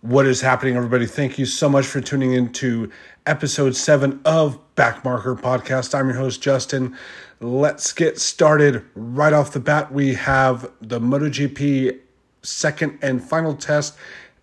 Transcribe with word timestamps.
What 0.00 0.26
is 0.26 0.42
happening, 0.42 0.76
everybody? 0.76 1.06
Thank 1.06 1.40
you 1.40 1.44
so 1.44 1.68
much 1.68 1.84
for 1.84 2.00
tuning 2.00 2.32
in 2.32 2.52
to 2.52 2.88
episode 3.26 3.74
seven 3.74 4.20
of 4.24 4.60
Backmarker 4.76 5.36
Podcast. 5.40 5.92
I'm 5.92 6.06
your 6.06 6.16
host, 6.16 6.40
Justin. 6.40 6.96
Let's 7.40 7.92
get 7.92 8.20
started 8.20 8.84
right 8.94 9.32
off 9.32 9.50
the 9.50 9.58
bat. 9.58 9.92
We 9.92 10.14
have 10.14 10.70
the 10.80 11.00
MotoGP 11.00 11.98
second 12.42 13.00
and 13.02 13.20
final 13.20 13.56
test 13.56 13.96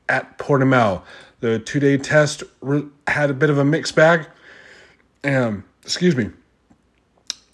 at 0.09 0.37
Portimao. 0.37 1.03
The 1.39 1.59
two 1.59 1.79
day 1.79 1.95
test 1.99 2.43
had 3.07 3.29
a 3.29 3.33
bit 3.33 3.49
of 3.49 3.57
a 3.57 3.63
mixed 3.63 3.95
bag. 3.95 4.27
Um, 5.23 5.63
excuse 5.83 6.17
me. 6.17 6.31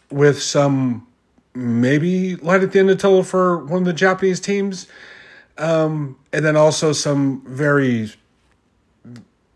With 0.10 0.42
some 0.42 1.06
maybe 1.54 2.36
light 2.38 2.64
at 2.64 2.72
the 2.72 2.80
end 2.80 2.90
of 2.90 2.98
the 2.98 3.02
tunnel 3.04 3.22
for 3.22 3.64
one 3.64 3.84
of 3.84 3.86
the 3.86 3.94
Japanese 3.94 4.40
teams. 4.40 4.88
Um, 5.62 6.18
and 6.34 6.44
then 6.44 6.56
also 6.56 6.92
some 6.92 7.44
very, 7.46 8.12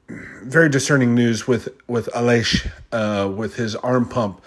very 0.08 0.70
discerning 0.70 1.16
news 1.16 1.48
with 1.48 1.68
with 1.88 2.08
Aleix 2.14 2.70
uh, 2.92 3.28
with 3.30 3.56
his 3.56 3.76
arm 3.76 4.08
pump. 4.08 4.42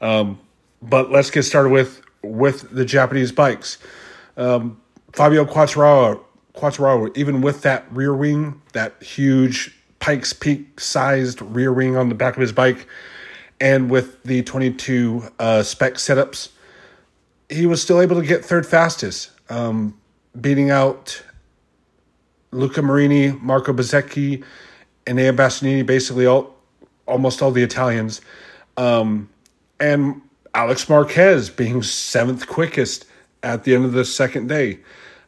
Um, 0.00 0.40
but 0.82 1.10
let's 1.10 1.30
get 1.30 1.44
started 1.44 1.70
with 1.70 2.02
with 2.22 2.70
the 2.70 2.84
Japanese 2.84 3.32
bikes. 3.32 3.78
Um, 4.36 4.80
Fabio 5.12 5.44
Quartararo, 5.44 6.20
Quartararo, 6.54 7.16
even 7.16 7.40
with 7.40 7.62
that 7.62 7.86
rear 7.92 8.14
wing, 8.14 8.60
that 8.72 9.00
huge 9.00 9.74
Pikes 10.00 10.32
Peak 10.32 10.80
sized 10.80 11.40
rear 11.40 11.72
wing 11.72 11.96
on 11.96 12.08
the 12.08 12.14
back 12.14 12.34
of 12.34 12.40
his 12.40 12.52
bike, 12.52 12.86
and 13.60 13.90
with 13.90 14.22
the 14.24 14.42
22 14.42 15.22
uh, 15.38 15.62
spec 15.62 15.94
setups, 15.94 16.50
he 17.48 17.66
was 17.66 17.80
still 17.80 18.00
able 18.00 18.20
to 18.20 18.26
get 18.26 18.44
third 18.44 18.66
fastest, 18.66 19.30
um, 19.48 19.98
beating 20.40 20.70
out 20.70 21.22
Luca 22.50 22.82
Marini, 22.82 23.32
Marco 23.32 23.72
Bezzecchi, 23.72 24.44
and 25.06 25.18
Enea 25.18 25.36
Bastianini, 25.36 25.84
basically 25.84 26.26
all, 26.26 26.54
almost 27.06 27.42
all 27.42 27.50
the 27.50 27.62
Italians, 27.62 28.20
um, 28.76 29.28
and 29.80 30.20
Alex 30.54 30.88
Marquez 30.88 31.50
being 31.50 31.82
seventh 31.82 32.46
quickest 32.46 33.06
at 33.42 33.64
the 33.64 33.74
end 33.74 33.84
of 33.84 33.92
the 33.92 34.04
second 34.04 34.48
day. 34.48 34.78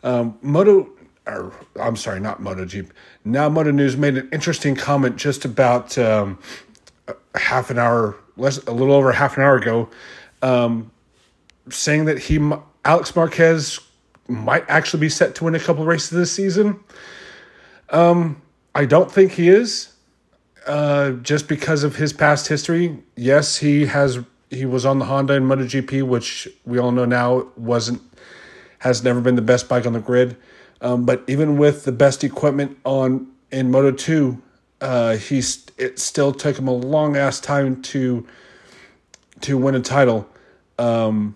Um, 0.03 0.39
Moto, 0.41 0.89
or 1.27 1.53
I'm 1.81 1.97
sorry, 1.97 2.21
not 2.21 2.41
MotoGP. 2.41 2.91
Now 3.25 3.49
Moto 3.49 3.73
News 3.73 3.97
made 3.97 4.17
an 4.17 4.29
interesting 4.33 4.77
comment 4.77 5.17
just 5.17 5.45
about 5.45 5.99
um, 5.99 6.39
half 7.35 7.71
an 7.71 7.79
hour, 7.79 8.17
less, 8.37 8.59
a 8.67 8.73
little 8.73 8.95
over 8.95 9.13
half 9.13 9.37
an 9.37 9.43
hour 9.43 9.57
ago, 9.57 9.89
um, 10.43 10.91
saying 11.69 12.05
that 12.05 12.19
he, 12.19 12.39
Alex 12.85 13.15
Marquez, 13.17 13.81
might 14.29 14.65
actually 14.69 15.01
be 15.01 15.09
set 15.09 15.35
to 15.37 15.45
win 15.45 15.55
a 15.55 15.61
couple 15.61 15.85
races 15.85 16.11
this 16.11 16.33
season. 16.33 16.81
Um, 17.91 18.43
I 18.75 18.85
don't 18.85 19.11
think 19.11 19.33
he 19.33 19.49
is, 19.49 19.95
uh, 20.67 21.13
just 21.13 21.49
because 21.49 21.85
of 21.85 21.97
his 21.97 22.13
past 22.13 22.49
history. 22.49 23.03
Yes, 23.17 23.57
he 23.57 23.87
has. 23.87 24.19
He 24.51 24.65
was 24.65 24.87
on 24.87 25.01
the 25.01 25.07
Honda 25.07 25.35
in 25.35 25.45
MotoGP, 25.45 26.05
which 26.05 26.49
we 26.65 26.79
all 26.79 26.93
know 26.93 27.05
now 27.05 27.49
wasn't 27.57 28.01
has 28.79 29.03
never 29.03 29.21
been 29.21 29.35
the 29.35 29.43
best 29.43 29.69
bike 29.69 29.87
on 29.87 29.93
the 29.93 30.01
grid. 30.01 30.37
Um, 30.81 31.05
but 31.05 31.25
even 31.27 31.57
with 31.57 31.85
the 31.85 31.93
best 31.93 32.23
equipment 32.23 32.79
on 32.85 33.29
in 33.51 33.71
Moto 33.71 33.93
Two, 33.93 34.43
uh, 34.81 35.17
he's 35.17 35.67
it 35.79 35.99
still 35.99 36.33
took 36.33 36.59
him 36.59 36.69
a 36.69 36.73
long 36.73 37.17
ass 37.17 37.41
time 37.41 37.83
to 37.83 38.27
to 39.43 39.57
win 39.57 39.75
a 39.75 39.81
title. 39.81 40.29
Um, 40.79 41.35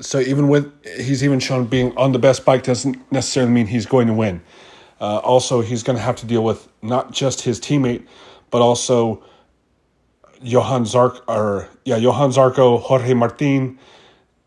so 0.00 0.18
even 0.20 0.48
with 0.48 0.72
he's 0.96 1.22
even 1.22 1.40
shown 1.40 1.66
being 1.66 1.96
on 1.96 2.12
the 2.12 2.18
best 2.18 2.44
bike 2.44 2.62
doesn't 2.62 2.96
necessarily 3.12 3.52
mean 3.52 3.66
he's 3.66 3.86
going 3.86 4.06
to 4.06 4.14
win. 4.14 4.42
Uh, 5.00 5.18
also, 5.18 5.60
he's 5.60 5.82
going 5.82 5.96
to 5.96 6.02
have 6.02 6.16
to 6.16 6.26
deal 6.26 6.44
with 6.44 6.68
not 6.82 7.12
just 7.12 7.42
his 7.42 7.60
teammate, 7.60 8.06
but 8.50 8.62
also 8.62 9.22
Johan 10.40 10.86
Zark 10.86 11.24
or 11.28 11.68
yeah 11.84 11.96
Johan 11.96 12.30
Zarco, 12.30 12.80
Jorge 12.80 13.14
Martin, 13.14 13.78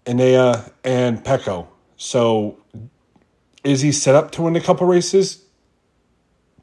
Enea, 0.06 0.72
and 0.84 1.24
Pecco. 1.24 1.68
So, 1.98 2.58
is 3.64 3.82
he 3.82 3.92
set 3.92 4.16
up 4.16 4.32
to 4.32 4.44
win 4.44 4.56
a 4.56 4.62
couple 4.62 4.88
races? 4.88 5.44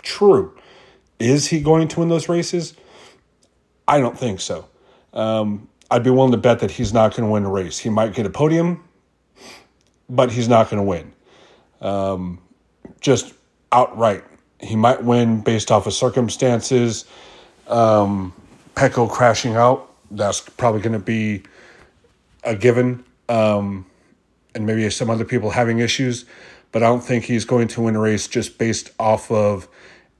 True. 0.03 0.57
Is 1.19 1.49
he 1.49 1.61
going 1.61 1.89
to 1.89 2.01
win 2.01 2.09
those 2.09 2.29
races? 2.29 2.75
I 3.87 4.01
don't 4.01 4.19
think 4.19 4.41
so. 4.41 4.67
Um, 5.13 5.69
I'd 5.95 6.03
be 6.03 6.11
willing 6.11 6.33
to 6.33 6.39
bet 6.39 6.59
that 6.59 6.73
he's 6.73 6.93
not 6.93 7.13
going 7.13 7.23
to 7.23 7.31
win 7.31 7.45
a 7.45 7.49
race. 7.49 7.79
He 7.79 7.89
might 7.89 8.15
get 8.15 8.27
a 8.27 8.31
podium, 8.31 8.83
but 10.11 10.33
he's 10.33 10.49
not 10.49 10.69
going 10.69 10.79
to 10.79 10.83
win. 10.83 11.13
Um, 11.81 12.41
just 13.01 13.33
outright. 13.71 14.25
He 14.59 14.75
might 14.75 15.05
win 15.05 15.41
based 15.41 15.71
off 15.71 15.87
of 15.87 15.93
circumstances. 15.93 17.05
Um, 17.69 18.33
Pecco 18.75 19.09
crashing 19.09 19.55
out, 19.55 19.89
that's 20.11 20.41
probably 20.41 20.81
going 20.81 20.95
to 20.95 20.99
be 20.99 21.45
a 22.43 22.57
given. 22.57 23.05
Um, 23.29 23.87
and 24.53 24.67
maybe 24.67 24.91
some 24.91 25.11
other 25.11 25.25
people 25.25 25.51
having 25.51 25.79
issues, 25.79 26.25
but 26.73 26.83
I 26.83 26.87
don't 26.87 27.05
think 27.05 27.23
he's 27.23 27.45
going 27.45 27.69
to 27.69 27.83
win 27.83 27.95
a 27.95 28.01
race 28.01 28.27
just 28.27 28.59
based 28.59 28.91
off 28.99 29.31
of 29.31 29.69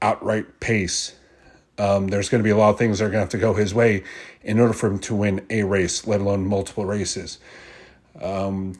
outright 0.01 0.61
pace. 0.61 1.15
Um, 1.77 2.07
there's 2.07 2.29
going 2.29 2.39
to 2.41 2.45
be 2.45 2.51
a 2.51 2.55
lot 2.55 2.69
of 2.69 2.77
things 2.77 2.99
that 2.99 3.05
are 3.05 3.09
going 3.09 3.17
to 3.17 3.23
have 3.23 3.29
to 3.31 3.37
go 3.37 3.53
his 3.53 3.73
way 3.73 4.05
in 4.45 4.59
order 4.59 4.73
for 4.73 4.87
him 4.87 4.99
to 4.99 5.15
win 5.15 5.45
a 5.49 5.63
race, 5.63 6.07
let 6.07 6.21
alone 6.21 6.45
multiple 6.45 6.85
races. 6.85 7.39
Um, 8.21 8.79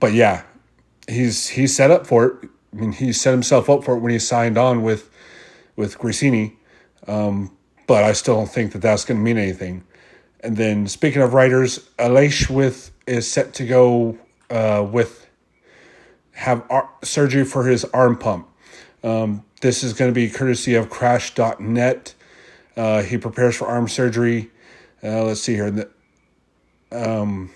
but 0.00 0.12
yeah, 0.12 0.44
he's 1.08 1.48
he's 1.48 1.76
set 1.76 1.90
up 1.90 2.06
for 2.06 2.24
it. 2.26 2.48
I 2.72 2.76
mean, 2.76 2.92
he 2.92 3.12
set 3.12 3.32
himself 3.32 3.68
up 3.68 3.84
for 3.84 3.96
it 3.96 4.00
when 4.00 4.12
he 4.12 4.18
signed 4.18 4.56
on 4.56 4.82
with 4.82 5.10
with 5.76 5.98
Gresini. 5.98 6.54
Um, 7.06 7.56
but 7.86 8.04
I 8.04 8.12
still 8.12 8.36
don't 8.36 8.50
think 8.50 8.72
that 8.72 8.78
that's 8.78 9.04
going 9.04 9.18
to 9.18 9.24
mean 9.24 9.36
anything. 9.36 9.84
And 10.40 10.56
then 10.56 10.86
speaking 10.86 11.20
of 11.20 11.34
riders, 11.34 11.90
Aleix 11.98 12.48
with 12.48 12.90
is 13.06 13.30
set 13.30 13.54
to 13.54 13.66
go 13.66 14.16
uh, 14.50 14.86
with 14.90 15.28
have 16.32 16.64
ar- 16.70 16.90
surgery 17.02 17.44
for 17.44 17.66
his 17.66 17.84
arm 17.86 18.16
pump. 18.16 18.48
Um, 19.04 19.44
this 19.60 19.82
is 19.82 19.92
going 19.92 20.10
to 20.10 20.14
be 20.14 20.30
courtesy 20.30 20.74
of 20.74 20.90
Crash.net. 20.90 22.14
Uh, 22.76 23.02
he 23.02 23.18
prepares 23.18 23.56
for 23.56 23.66
arm 23.66 23.88
surgery. 23.88 24.50
Uh, 25.02 25.24
let's 25.24 25.40
see 25.40 25.54
here. 25.54 25.90
Um, 26.92 27.50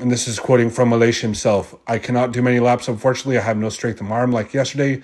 and 0.00 0.10
this 0.10 0.28
is 0.28 0.38
quoting 0.38 0.70
from 0.70 0.90
Aleix 0.90 1.20
himself. 1.20 1.74
I 1.86 1.98
cannot 1.98 2.32
do 2.32 2.42
many 2.42 2.60
laps. 2.60 2.88
Unfortunately, 2.88 3.38
I 3.38 3.42
have 3.42 3.56
no 3.56 3.70
strength 3.70 4.00
in 4.00 4.08
my 4.08 4.16
arm 4.16 4.32
like 4.32 4.52
yesterday. 4.52 5.02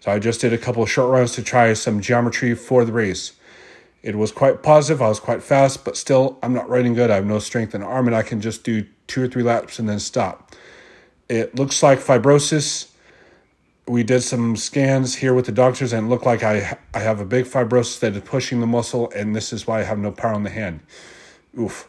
So 0.00 0.10
I 0.10 0.18
just 0.18 0.40
did 0.40 0.52
a 0.52 0.58
couple 0.58 0.82
of 0.82 0.90
short 0.90 1.10
runs 1.10 1.32
to 1.32 1.42
try 1.42 1.72
some 1.74 2.00
geometry 2.00 2.54
for 2.54 2.84
the 2.84 2.92
race. 2.92 3.32
It 4.02 4.16
was 4.16 4.32
quite 4.32 4.62
positive. 4.62 5.00
I 5.00 5.08
was 5.08 5.20
quite 5.20 5.42
fast, 5.42 5.84
but 5.84 5.96
still, 5.96 6.38
I'm 6.42 6.52
not 6.52 6.68
riding 6.68 6.94
good. 6.94 7.10
I 7.10 7.16
have 7.16 7.26
no 7.26 7.38
strength 7.38 7.74
in 7.74 7.82
arm, 7.82 8.08
and 8.08 8.16
I 8.16 8.22
can 8.22 8.40
just 8.40 8.64
do 8.64 8.84
two 9.06 9.22
or 9.22 9.28
three 9.28 9.44
laps 9.44 9.78
and 9.78 9.88
then 9.88 10.00
stop. 10.00 10.54
It 11.28 11.54
looks 11.54 11.82
like 11.82 12.00
fibrosis. 12.00 12.90
We 13.86 14.02
did 14.02 14.22
some 14.22 14.56
scans 14.56 15.16
here 15.16 15.34
with 15.34 15.46
the 15.46 15.52
doctors, 15.52 15.92
and 15.92 16.06
it 16.06 16.10
looked 16.10 16.26
like 16.26 16.42
I 16.42 16.78
I 16.92 16.98
have 16.98 17.20
a 17.20 17.24
big 17.24 17.44
fibrosis 17.44 18.00
that 18.00 18.16
is 18.16 18.22
pushing 18.22 18.58
the 18.58 18.66
muscle, 18.66 19.10
and 19.14 19.36
this 19.36 19.52
is 19.52 19.68
why 19.68 19.80
I 19.80 19.84
have 19.84 19.98
no 19.98 20.10
power 20.10 20.34
on 20.34 20.42
the 20.42 20.50
hand. 20.50 20.80
Oof. 21.58 21.88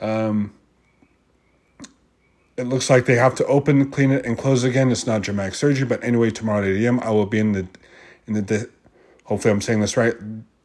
Um, 0.00 0.54
it 2.56 2.64
looks 2.64 2.90
like 2.90 3.06
they 3.06 3.14
have 3.14 3.34
to 3.36 3.46
open, 3.46 3.90
clean 3.90 4.10
it, 4.10 4.26
and 4.26 4.36
close 4.36 4.64
again. 4.64 4.90
It's 4.90 5.06
not 5.06 5.22
dramatic 5.22 5.54
surgery, 5.54 5.86
but 5.86 6.02
anyway, 6.02 6.30
tomorrow 6.30 6.62
at 6.62 6.68
8 6.68 6.84
a.m. 6.84 7.00
I 7.00 7.10
will 7.10 7.26
be 7.26 7.38
in 7.38 7.52
the 7.52 7.68
in 8.26 8.34
the 8.34 8.68
hopefully 9.24 9.52
I'm 9.52 9.60
saying 9.60 9.80
this 9.80 9.96
right, 9.96 10.14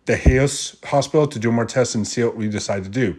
the 0.05 0.15
Heos 0.15 0.75
Hospital 0.85 1.27
to 1.27 1.39
do 1.39 1.51
more 1.51 1.65
tests 1.65 1.95
and 1.95 2.07
see 2.07 2.23
what 2.23 2.35
we 2.35 2.49
decide 2.49 2.83
to 2.83 2.89
do. 2.89 3.17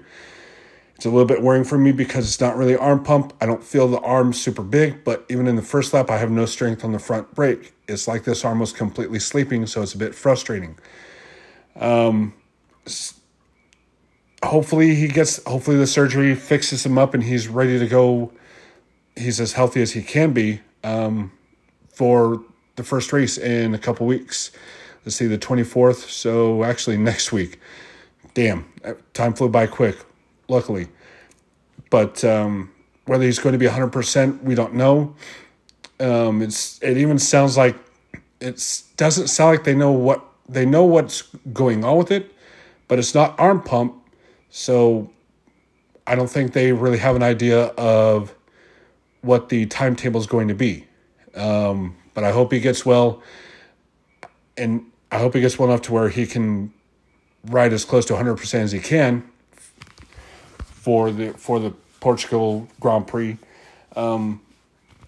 It's 0.97 1.05
a 1.05 1.11
little 1.11 1.27
bit 1.27 1.43
worrying 1.43 1.65
for 1.65 1.77
me 1.77 1.93
because 1.93 2.27
it's 2.27 2.41
not 2.41 2.57
really 2.57 2.77
arm 2.77 3.03
pump. 3.03 3.33
I 3.41 3.47
don't 3.47 3.65
feel 3.65 3.89
the 3.89 3.99
arm 4.01 4.33
super 4.33 4.63
big, 4.63 5.05
but 5.05 5.25
even 5.29 5.47
in 5.47 5.57
the 5.57 5.63
first 5.63 5.93
lap, 5.93 6.09
I 6.09 6.19
have 6.19 6.31
no 6.31 6.47
strength 6.47 6.85
on 6.85 6.93
the 6.93 6.99
front 6.99 7.35
brake. 7.35 7.75
It's 7.89 8.07
like 8.07 8.25
this 8.25 8.45
arm 8.45 8.61
was 8.61 8.73
completely 8.73 9.19
sleeping, 9.19 9.67
so 9.67 9.83
it's 9.83 9.95
a 9.95 9.99
bit 9.99 10.15
frustrating. 10.15 10.79
Um, 11.77 12.35
hopefully 14.45 14.95
he 14.95 15.09
gets. 15.09 15.43
Hopefully 15.45 15.77
the 15.77 15.87
surgery 15.87 16.35
fixes 16.35 16.85
him 16.85 16.99
up 16.99 17.15
and 17.15 17.23
he's 17.23 17.49
ready 17.49 17.79
to 17.79 17.87
go. 17.87 18.33
He's 19.17 19.41
as 19.41 19.53
healthy 19.53 19.83
as 19.83 19.93
he 19.93 20.03
can 20.03 20.33
be 20.33 20.61
um, 20.83 21.33
for 21.89 22.43
the 22.77 22.83
first 22.83 23.13
race 23.13 23.39
in 23.39 23.75
a 23.75 23.79
couple 23.79 24.07
weeks. 24.07 24.51
Let's 25.05 25.17
see, 25.17 25.27
the 25.27 25.39
twenty 25.39 25.65
fourth. 25.65 26.11
So 26.11 26.65
actually 26.65 26.97
next 26.97 27.33
week. 27.33 27.61
Damn, 28.35 28.65
time 29.13 29.35
flew 29.35 29.49
by 29.49 29.67
quick 29.67 29.97
luckily. 30.49 30.89
But 31.91 32.25
um, 32.25 32.71
whether 33.07 33.25
he's 33.25 33.39
going 33.39 33.53
to 33.53 33.59
be 33.59 33.67
100%, 33.67 34.43
we 34.43 34.55
don't 34.55 34.75
know. 34.75 35.15
Um, 36.01 36.43
it's 36.43 36.83
it 36.83 36.97
even 36.97 37.19
sounds 37.19 37.57
like 37.57 37.77
it 38.41 38.83
doesn't 38.97 39.29
sound 39.29 39.51
like 39.53 39.65
they 39.65 39.75
know 39.75 39.93
what 39.93 40.25
they 40.49 40.67
know 40.67 40.85
what's 40.85 41.23
going 41.53 41.85
on 41.85 41.97
with 41.97 42.11
it, 42.11 42.35
but 42.89 42.99
it's 42.99 43.15
not 43.15 43.39
arm 43.39 43.63
pump, 43.63 43.95
so 44.57 45.11
I 46.07 46.15
don't 46.15 46.31
think 46.31 46.53
they 46.53 46.71
really 46.71 46.99
have 46.99 47.17
an 47.17 47.25
idea 47.25 47.65
of 47.77 48.33
what 49.21 49.49
the 49.49 49.67
timetable 49.67 50.21
is 50.21 50.29
going 50.29 50.47
to 50.47 50.55
be. 50.55 50.87
Um, 51.35 51.97
but 52.15 52.23
I 52.23 52.31
hope 52.31 52.53
he 52.53 52.61
gets 52.61 52.87
well. 52.87 53.21
and 54.57 54.87
I 55.11 55.19
hope 55.19 55.35
he 55.35 55.41
gets 55.41 55.59
well 55.59 55.69
enough 55.69 55.83
to 55.83 55.93
where 55.93 56.09
he 56.09 56.25
can 56.25 56.73
ride 57.47 57.73
as 57.73 57.85
close 57.85 58.05
to 58.07 58.13
100% 58.13 58.55
as 58.61 58.71
he 58.71 58.79
can 58.79 59.29
for 60.59 61.11
the 61.11 61.33
for 61.33 61.59
the 61.59 61.73
Portugal 61.99 62.69
Grand 62.79 63.09
Prix. 63.09 63.37
Um, 63.97 64.41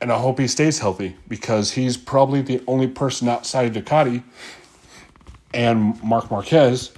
and 0.01 0.11
I 0.11 0.19
hope 0.19 0.41
he 0.41 0.49
stays 0.49 0.81
healthy 0.81 1.15
because 1.29 1.71
he's 1.71 1.97
probably 1.97 2.43
the 2.43 2.65
only 2.67 2.89
person 2.89 3.29
outside 3.29 3.77
of 3.77 3.85
Ducati 3.85 4.25
and 5.55 6.03
Marc 6.03 6.33
Marquez 6.33 6.91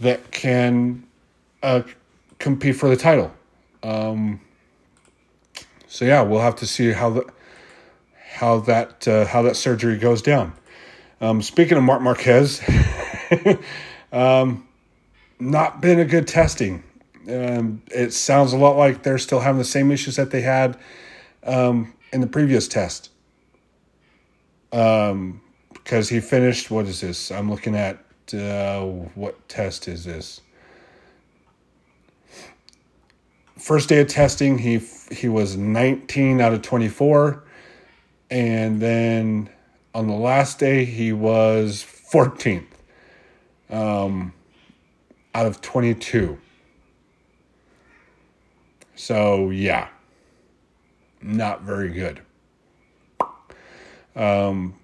that 0.00 0.32
can 0.32 1.04
uh, 1.64 1.82
compete 2.38 2.76
for 2.76 2.88
the 2.88 2.96
title. 2.96 3.32
Um, 3.82 4.40
so 5.88 6.04
yeah, 6.04 6.22
we'll 6.22 6.40
have 6.40 6.56
to 6.56 6.66
see 6.66 6.92
how 6.92 7.10
the 7.10 7.32
how 8.34 8.60
that 8.60 9.08
uh, 9.08 9.24
how 9.24 9.42
that 9.42 9.56
surgery 9.56 9.96
goes 9.96 10.20
down. 10.20 10.52
Um, 11.20 11.40
speaking 11.40 11.78
of 11.78 11.84
Marc 11.84 12.02
Marquez, 12.02 12.60
um, 14.12 14.68
not 15.40 15.80
been 15.80 15.98
a 15.98 16.04
good 16.04 16.28
testing. 16.28 16.82
Um, 17.28 17.82
it 17.86 18.12
sounds 18.12 18.52
a 18.52 18.58
lot 18.58 18.76
like 18.76 19.02
they're 19.02 19.16
still 19.18 19.40
having 19.40 19.58
the 19.58 19.64
same 19.64 19.90
issues 19.90 20.16
that 20.16 20.30
they 20.30 20.42
had 20.42 20.76
um, 21.44 21.94
in 22.12 22.20
the 22.20 22.26
previous 22.26 22.68
test. 22.68 23.10
Um, 24.72 25.40
because 25.72 26.08
he 26.08 26.20
finished. 26.20 26.70
What 26.70 26.86
is 26.86 27.00
this? 27.00 27.30
I'm 27.30 27.50
looking 27.50 27.74
at 27.74 28.04
uh, 28.34 28.82
what 29.14 29.48
test 29.48 29.88
is 29.88 30.04
this? 30.04 30.40
First 33.64 33.88
day 33.88 34.02
of 34.02 34.08
testing, 34.08 34.58
he 34.58 34.76
he 35.10 35.26
was 35.26 35.56
19 35.56 36.38
out 36.38 36.52
of 36.52 36.60
24, 36.60 37.42
and 38.30 38.78
then 38.78 39.48
on 39.94 40.06
the 40.06 40.12
last 40.12 40.58
day 40.58 40.84
he 40.84 41.14
was 41.14 41.82
14th 41.82 42.66
um, 43.70 44.34
out 45.34 45.46
of 45.46 45.62
22. 45.62 46.36
So 48.96 49.48
yeah, 49.48 49.88
not 51.22 51.62
very 51.62 51.88
good. 51.88 52.20
Um, 54.14 54.74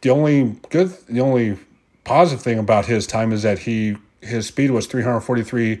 the 0.00 0.10
only 0.10 0.60
good, 0.70 0.96
the 1.08 1.22
only 1.22 1.58
positive 2.04 2.40
thing 2.40 2.60
about 2.60 2.86
his 2.86 3.04
time 3.04 3.32
is 3.32 3.42
that 3.42 3.58
he 3.58 3.96
his 4.20 4.46
speed 4.46 4.70
was 4.70 4.86
343 4.86 5.80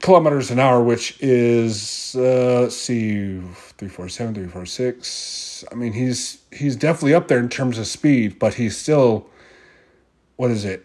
kilometers 0.00 0.50
an 0.50 0.58
hour, 0.58 0.82
which 0.82 1.20
is 1.20 2.14
uh, 2.18 2.60
let's 2.62 2.76
see, 2.76 3.38
347, 3.38 4.34
346. 4.34 5.64
I 5.70 5.74
mean, 5.74 5.92
he's 5.92 6.38
he's 6.52 6.76
definitely 6.76 7.14
up 7.14 7.28
there 7.28 7.38
in 7.38 7.48
terms 7.48 7.78
of 7.78 7.86
speed, 7.86 8.38
but 8.38 8.54
he's 8.54 8.76
still 8.76 9.26
what 10.36 10.50
is 10.50 10.64
it? 10.64 10.84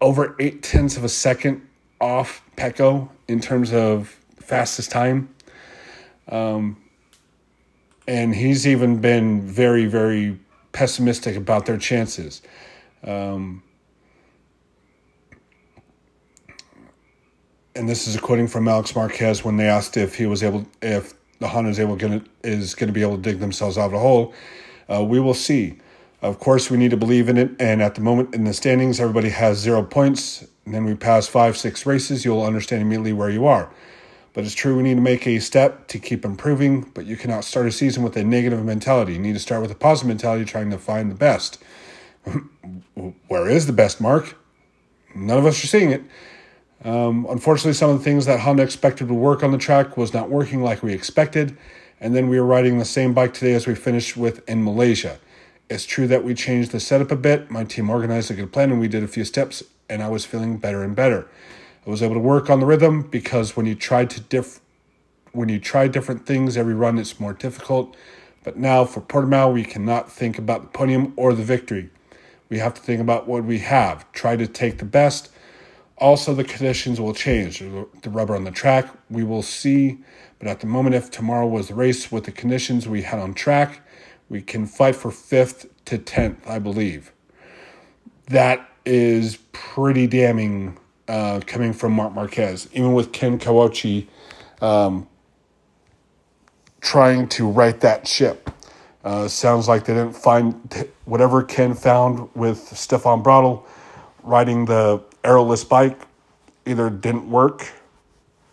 Over 0.00 0.36
eight 0.38 0.62
tenths 0.62 0.96
of 0.96 1.04
a 1.04 1.08
second 1.08 1.66
off 2.00 2.42
Pecco 2.56 3.08
in 3.26 3.40
terms 3.40 3.72
of 3.72 4.18
fastest 4.36 4.90
time. 4.90 5.34
Um, 6.28 6.76
and 8.06 8.34
he's 8.34 8.66
even 8.66 9.00
been 9.00 9.42
very, 9.42 9.86
very 9.86 10.38
pessimistic 10.72 11.36
about 11.36 11.66
their 11.66 11.78
chances. 11.78 12.42
Um, 13.02 13.62
and 17.76 17.88
this 17.88 18.06
is 18.06 18.14
a 18.14 18.20
quoting 18.20 18.46
from 18.46 18.68
Alex 18.68 18.94
Marquez 18.94 19.44
when 19.44 19.56
they 19.56 19.66
asked 19.66 19.96
if 19.96 20.14
he 20.14 20.26
was 20.26 20.42
able, 20.42 20.66
if 20.80 21.14
the 21.40 21.48
Honda 21.48 21.70
is 21.70 21.80
able 21.80 21.96
gonna, 21.96 22.22
is 22.42 22.74
going 22.74 22.88
to 22.88 22.92
be 22.92 23.02
able 23.02 23.16
to 23.16 23.22
dig 23.22 23.40
themselves 23.40 23.76
out 23.76 23.86
of 23.86 23.94
a 23.94 23.98
hole. 23.98 24.32
Uh, 24.88 25.02
we 25.02 25.18
will 25.18 25.34
see. 25.34 25.78
Of 26.22 26.38
course, 26.38 26.70
we 26.70 26.78
need 26.78 26.90
to 26.92 26.96
believe 26.96 27.28
in 27.28 27.36
it. 27.36 27.50
And 27.58 27.82
at 27.82 27.96
the 27.96 28.00
moment 28.00 28.34
in 28.34 28.44
the 28.44 28.54
standings, 28.54 29.00
everybody 29.00 29.28
has 29.30 29.58
zero 29.58 29.82
points. 29.82 30.46
And 30.64 30.74
then 30.74 30.84
we 30.84 30.94
pass 30.94 31.26
five, 31.26 31.56
six 31.56 31.84
races, 31.84 32.24
you'll 32.24 32.42
understand 32.42 32.80
immediately 32.80 33.12
where 33.12 33.28
you 33.28 33.44
are. 33.46 33.70
But 34.32 34.44
it's 34.44 34.54
true, 34.54 34.76
we 34.76 34.82
need 34.82 34.94
to 34.94 35.00
make 35.00 35.26
a 35.26 35.38
step 35.38 35.86
to 35.88 35.98
keep 35.98 36.24
improving, 36.24 36.90
but 36.94 37.06
you 37.06 37.16
cannot 37.16 37.44
start 37.44 37.66
a 37.66 37.72
season 37.72 38.02
with 38.02 38.16
a 38.16 38.24
negative 38.24 38.64
mentality. 38.64 39.12
You 39.12 39.18
need 39.18 39.34
to 39.34 39.38
start 39.38 39.62
with 39.62 39.70
a 39.70 39.76
positive 39.76 40.08
mentality, 40.08 40.44
trying 40.44 40.70
to 40.70 40.78
find 40.78 41.10
the 41.10 41.14
best. 41.14 41.62
Where 43.28 43.48
is 43.48 43.66
the 43.66 43.72
best, 43.72 44.00
Mark? 44.00 44.36
None 45.14 45.38
of 45.38 45.46
us 45.46 45.62
are 45.62 45.66
seeing 45.68 45.92
it. 45.92 46.02
Um, 46.82 47.26
unfortunately, 47.30 47.74
some 47.74 47.90
of 47.90 47.98
the 47.98 48.04
things 48.04 48.26
that 48.26 48.40
Honda 48.40 48.62
expected 48.62 49.08
to 49.08 49.14
work 49.14 49.42
on 49.42 49.52
the 49.52 49.58
track 49.58 49.96
was 49.96 50.12
not 50.12 50.30
working 50.30 50.62
like 50.62 50.82
we 50.82 50.92
expected, 50.92 51.56
and 52.00 52.14
then 52.14 52.28
we 52.28 52.40
were 52.40 52.46
riding 52.46 52.78
the 52.78 52.84
same 52.84 53.14
bike 53.14 53.32
today 53.32 53.54
as 53.54 53.66
we 53.66 53.74
finished 53.74 54.16
with 54.16 54.46
in 54.48 54.64
Malaysia. 54.64 55.18
It's 55.70 55.86
true 55.86 56.06
that 56.08 56.24
we 56.24 56.34
changed 56.34 56.72
the 56.72 56.80
setup 56.80 57.10
a 57.10 57.16
bit. 57.16 57.50
My 57.50 57.64
team 57.64 57.88
organized 57.88 58.30
a 58.30 58.34
good 58.34 58.52
plan, 58.52 58.70
and 58.70 58.80
we 58.80 58.88
did 58.88 59.02
a 59.02 59.08
few 59.08 59.24
steps, 59.24 59.62
and 59.88 60.02
I 60.02 60.08
was 60.08 60.24
feeling 60.24 60.58
better 60.58 60.82
and 60.82 60.94
better. 60.94 61.26
I 61.86 61.90
was 61.90 62.02
able 62.02 62.14
to 62.14 62.20
work 62.20 62.48
on 62.48 62.60
the 62.60 62.66
rhythm 62.66 63.02
because 63.02 63.56
when 63.56 63.66
you 63.66 63.74
try 63.74 64.06
to 64.06 64.20
diff 64.20 64.60
when 65.32 65.48
you 65.48 65.58
try 65.58 65.88
different 65.88 66.26
things 66.26 66.56
every 66.56 66.74
run 66.74 66.98
it's 66.98 67.20
more 67.20 67.34
difficult. 67.34 67.96
But 68.42 68.56
now 68.56 68.84
for 68.84 69.00
Portimao 69.00 69.52
we 69.52 69.64
cannot 69.64 70.10
think 70.10 70.38
about 70.38 70.62
the 70.62 70.68
podium 70.68 71.12
or 71.16 71.34
the 71.34 71.42
victory. 71.42 71.90
We 72.48 72.58
have 72.58 72.74
to 72.74 72.80
think 72.80 73.00
about 73.00 73.26
what 73.26 73.44
we 73.44 73.58
have. 73.58 74.10
Try 74.12 74.36
to 74.36 74.46
take 74.46 74.78
the 74.78 74.84
best. 74.84 75.30
Also 75.98 76.34
the 76.34 76.44
conditions 76.44 77.00
will 77.00 77.14
change. 77.14 77.60
The 77.60 78.10
rubber 78.10 78.34
on 78.34 78.44
the 78.44 78.50
track, 78.50 78.88
we 79.10 79.22
will 79.22 79.42
see. 79.42 79.98
But 80.38 80.48
at 80.48 80.60
the 80.60 80.66
moment, 80.66 80.94
if 80.94 81.10
tomorrow 81.10 81.46
was 81.46 81.68
the 81.68 81.74
race 81.74 82.10
with 82.10 82.24
the 82.24 82.32
conditions 82.32 82.88
we 82.88 83.02
had 83.02 83.20
on 83.20 83.34
track, 83.34 83.80
we 84.28 84.42
can 84.42 84.66
fight 84.66 84.96
for 84.96 85.10
fifth 85.10 85.66
to 85.86 85.98
tenth, 85.98 86.48
I 86.48 86.58
believe. 86.58 87.12
That 88.26 88.68
is 88.84 89.38
pretty 89.52 90.06
damning 90.06 90.78
uh, 91.08 91.40
coming 91.46 91.72
from 91.72 91.92
Marc 91.92 92.14
Marquez, 92.14 92.68
even 92.72 92.94
with 92.94 93.12
Ken 93.12 93.38
Kawauchi 93.38 94.08
um, 94.60 95.06
trying 96.80 97.28
to 97.28 97.48
right 97.48 97.78
that 97.80 98.08
ship. 98.08 98.50
Uh, 99.04 99.28
sounds 99.28 99.68
like 99.68 99.84
they 99.84 99.92
didn't 99.92 100.16
find 100.16 100.88
whatever 101.04 101.42
Ken 101.42 101.74
found 101.74 102.28
with 102.34 102.58
Stefan 102.76 103.22
Bradl 103.22 103.64
riding 104.22 104.64
the 104.64 105.02
aeroless 105.24 105.68
bike 105.68 105.98
either 106.66 106.90
didn't 106.90 107.30
work 107.30 107.72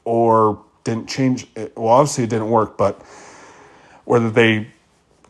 or 0.03 0.63
didn't 0.83 1.07
change. 1.07 1.47
It. 1.55 1.73
Well, 1.75 1.89
obviously 1.89 2.23
it 2.23 2.29
didn't 2.29 2.49
work, 2.49 2.77
but 2.77 3.01
whether 4.05 4.29
they 4.29 4.67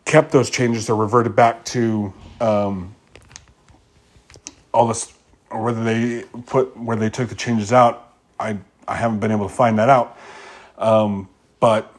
kept 0.05 0.31
those 0.31 0.49
changes 0.49 0.89
or 0.89 0.95
reverted 0.95 1.35
back 1.35 1.63
to 1.65 2.13
um, 2.39 2.95
all 4.73 4.87
this 4.87 5.13
or 5.49 5.61
whether 5.63 5.83
they 5.83 6.23
put 6.45 6.75
where 6.77 6.97
they 6.97 7.09
took 7.09 7.29
the 7.29 7.35
changes 7.35 7.73
out, 7.73 8.13
I 8.39 8.57
I 8.87 8.95
haven't 8.95 9.19
been 9.19 9.31
able 9.31 9.47
to 9.47 9.53
find 9.53 9.77
that 9.79 9.89
out. 9.89 10.17
Um, 10.77 11.29
but 11.59 11.93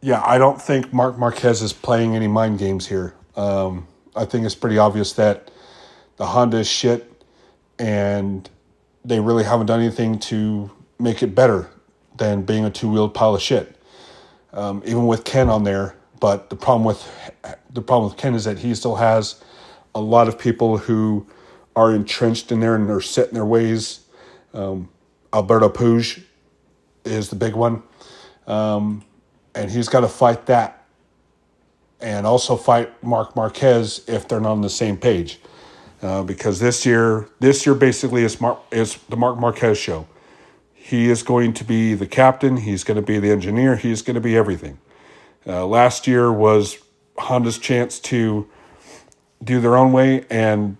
yeah, 0.00 0.22
I 0.24 0.38
don't 0.38 0.60
think 0.60 0.92
Marc 0.92 1.18
Marquez 1.18 1.62
is 1.62 1.72
playing 1.72 2.16
any 2.16 2.28
mind 2.28 2.58
games 2.58 2.86
here. 2.86 3.14
Um, 3.36 3.86
I 4.16 4.24
think 4.24 4.44
it's 4.44 4.54
pretty 4.54 4.78
obvious 4.78 5.12
that 5.14 5.50
the 6.16 6.26
Honda 6.26 6.58
is 6.58 6.68
shit, 6.68 7.09
and 7.80 8.48
they 9.04 9.18
really 9.18 9.42
haven't 9.42 9.66
done 9.66 9.80
anything 9.80 10.18
to 10.18 10.70
make 10.98 11.22
it 11.22 11.34
better 11.34 11.70
than 12.18 12.42
being 12.42 12.64
a 12.66 12.70
two 12.70 12.90
wheeled 12.90 13.14
pile 13.14 13.34
of 13.34 13.40
shit. 13.40 13.74
Um, 14.52 14.82
even 14.84 15.06
with 15.06 15.24
Ken 15.24 15.48
on 15.48 15.64
there, 15.64 15.96
but 16.20 16.50
the 16.50 16.56
problem 16.56 16.84
with 16.84 17.08
the 17.72 17.80
problem 17.80 18.10
with 18.10 18.18
Ken 18.18 18.34
is 18.34 18.44
that 18.44 18.58
he 18.58 18.74
still 18.74 18.96
has 18.96 19.42
a 19.94 20.00
lot 20.00 20.28
of 20.28 20.38
people 20.38 20.76
who 20.76 21.26
are 21.74 21.94
entrenched 21.94 22.52
in 22.52 22.60
there 22.60 22.74
and 22.74 22.90
are 22.90 23.00
set 23.00 23.28
in 23.28 23.34
their 23.34 23.46
ways. 23.46 24.00
Um, 24.52 24.90
Alberto 25.32 25.68
Puig 25.68 26.22
is 27.04 27.30
the 27.30 27.36
big 27.36 27.54
one. 27.54 27.82
Um, 28.46 29.04
and 29.54 29.70
he's 29.70 29.88
got 29.88 30.00
to 30.00 30.08
fight 30.08 30.46
that 30.46 30.84
and 32.00 32.26
also 32.26 32.56
fight 32.56 33.02
Marc 33.02 33.36
Marquez 33.36 34.02
if 34.06 34.28
they're 34.28 34.40
not 34.40 34.52
on 34.52 34.60
the 34.60 34.70
same 34.70 34.96
page. 34.96 35.38
Uh, 36.02 36.22
because 36.22 36.60
this 36.60 36.86
year, 36.86 37.28
this 37.40 37.66
year 37.66 37.74
basically 37.74 38.22
is, 38.22 38.38
is 38.70 38.96
the 39.08 39.16
Marc 39.16 39.38
Marquez 39.38 39.76
show. 39.76 40.06
He 40.72 41.10
is 41.10 41.22
going 41.22 41.52
to 41.54 41.64
be 41.64 41.94
the 41.94 42.06
captain. 42.06 42.56
He's 42.56 42.84
going 42.84 42.96
to 42.96 43.02
be 43.02 43.18
the 43.18 43.30
engineer. 43.30 43.76
He's 43.76 44.00
going 44.00 44.14
to 44.14 44.20
be 44.20 44.36
everything. 44.36 44.78
Uh, 45.46 45.66
last 45.66 46.06
year 46.06 46.32
was 46.32 46.78
Honda's 47.18 47.58
chance 47.58 48.00
to 48.00 48.48
do 49.44 49.60
their 49.60 49.76
own 49.76 49.92
way, 49.92 50.24
and 50.30 50.76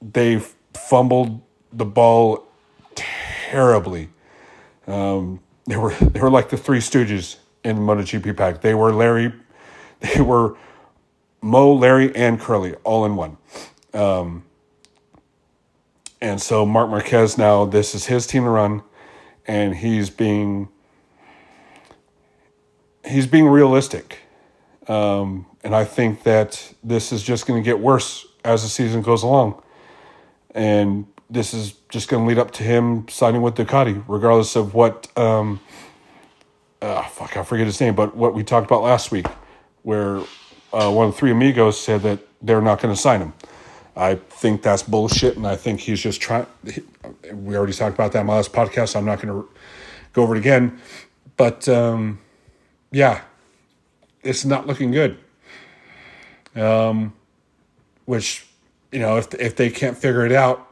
they 0.00 0.40
fumbled 0.74 1.40
the 1.72 1.84
ball 1.84 2.46
terribly. 2.94 4.08
Um, 4.86 5.40
they 5.66 5.76
were 5.76 5.94
they 5.94 6.20
were 6.20 6.30
like 6.30 6.48
the 6.48 6.56
three 6.56 6.78
Stooges 6.78 7.36
in 7.64 7.78
MotoGP 7.78 8.36
pack. 8.36 8.60
They 8.60 8.74
were 8.74 8.92
Larry, 8.92 9.32
they 10.00 10.20
were 10.20 10.56
Moe, 11.42 11.72
Larry, 11.74 12.14
and 12.14 12.40
Curly 12.40 12.74
all 12.84 13.04
in 13.04 13.16
one. 13.16 13.36
Um, 13.96 14.44
and 16.20 16.40
so 16.40 16.66
Marc 16.66 16.90
Marquez 16.90 17.38
now 17.38 17.64
this 17.64 17.94
is 17.94 18.06
his 18.06 18.26
team 18.26 18.44
to 18.44 18.50
run, 18.50 18.82
and 19.46 19.76
he's 19.76 20.10
being 20.10 20.68
he's 23.04 23.26
being 23.26 23.46
realistic. 23.46 24.18
Um, 24.88 25.46
and 25.64 25.74
I 25.74 25.84
think 25.84 26.22
that 26.22 26.74
this 26.84 27.12
is 27.12 27.22
just 27.22 27.46
going 27.46 27.62
to 27.62 27.64
get 27.64 27.80
worse 27.80 28.26
as 28.44 28.62
the 28.62 28.68
season 28.68 29.02
goes 29.02 29.22
along. 29.22 29.60
And 30.54 31.06
this 31.28 31.52
is 31.52 31.72
just 31.88 32.08
going 32.08 32.22
to 32.22 32.28
lead 32.28 32.38
up 32.38 32.52
to 32.52 32.62
him 32.62 33.08
signing 33.08 33.42
with 33.42 33.56
Ducati, 33.56 34.04
regardless 34.06 34.56
of 34.56 34.74
what. 34.74 35.08
Um, 35.18 35.60
uh, 36.82 37.02
fuck, 37.04 37.36
I 37.36 37.42
forget 37.42 37.66
his 37.66 37.80
name, 37.80 37.94
but 37.94 38.14
what 38.14 38.34
we 38.34 38.44
talked 38.44 38.66
about 38.66 38.82
last 38.82 39.10
week, 39.10 39.26
where 39.82 40.18
uh, 40.72 40.90
one 40.90 41.08
of 41.08 41.12
the 41.12 41.18
three 41.18 41.30
amigos 41.30 41.80
said 41.80 42.02
that 42.02 42.20
they're 42.42 42.60
not 42.60 42.80
going 42.80 42.94
to 42.94 43.00
sign 43.00 43.20
him. 43.20 43.32
I 43.96 44.16
think 44.16 44.62
that's 44.62 44.82
bullshit, 44.82 45.36
and 45.36 45.46
I 45.46 45.56
think 45.56 45.80
he's 45.80 46.00
just 46.00 46.20
trying. 46.20 46.46
We 47.32 47.56
already 47.56 47.72
talked 47.72 47.94
about 47.94 48.12
that 48.12 48.20
in 48.20 48.26
my 48.26 48.36
last 48.36 48.52
podcast. 48.52 48.90
So 48.90 48.98
I'm 48.98 49.06
not 49.06 49.22
going 49.22 49.34
to 49.34 49.48
go 50.12 50.22
over 50.22 50.36
it 50.36 50.38
again, 50.38 50.78
but 51.36 51.66
um, 51.68 52.18
yeah, 52.92 53.22
it's 54.22 54.44
not 54.44 54.66
looking 54.66 54.90
good. 54.90 55.18
Um, 56.54 57.14
which 58.04 58.46
you 58.92 58.98
know, 58.98 59.16
if 59.16 59.32
if 59.34 59.56
they 59.56 59.70
can't 59.70 59.96
figure 59.96 60.26
it 60.26 60.32
out 60.32 60.66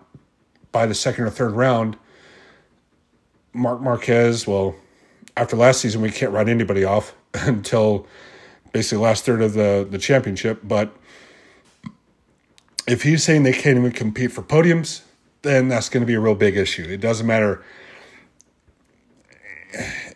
by 0.70 0.84
the 0.84 0.94
second 0.94 1.24
or 1.24 1.30
third 1.30 1.52
round, 1.52 1.96
Marc 3.54 3.80
Marquez, 3.80 4.46
well, 4.46 4.74
after 5.34 5.56
last 5.56 5.80
season, 5.80 6.02
we 6.02 6.10
can't 6.10 6.32
write 6.32 6.48
anybody 6.48 6.84
off 6.84 7.14
until 7.34 8.06
basically 8.72 9.02
last 9.02 9.24
third 9.24 9.40
of 9.40 9.54
the 9.54 9.86
the 9.90 9.98
championship, 9.98 10.60
but 10.62 10.94
if 12.86 13.02
he's 13.02 13.22
saying 13.22 13.42
they 13.42 13.52
can't 13.52 13.78
even 13.78 13.92
compete 13.92 14.32
for 14.32 14.42
podiums, 14.42 15.02
then 15.42 15.68
that's 15.68 15.88
going 15.88 16.02
to 16.02 16.06
be 16.06 16.14
a 16.14 16.20
real 16.20 16.34
big 16.34 16.56
issue. 16.56 16.84
It 16.84 17.00
doesn't 17.00 17.26
matter. 17.26 17.64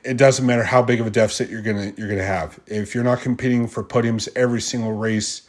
It 0.04 0.16
doesn't 0.16 0.46
matter 0.46 0.62
how 0.62 0.82
big 0.82 1.00
of 1.00 1.06
a 1.06 1.10
deficit 1.10 1.50
you're 1.50 1.62
gonna 1.62 1.92
you're 1.96 2.08
gonna 2.08 2.22
have. 2.22 2.60
If 2.66 2.94
you're 2.94 3.04
not 3.04 3.20
competing 3.20 3.66
for 3.66 3.82
podiums 3.82 4.28
every 4.37 4.60
single 4.60 4.92
race, 4.92 5.42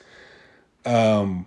um, 0.86 1.46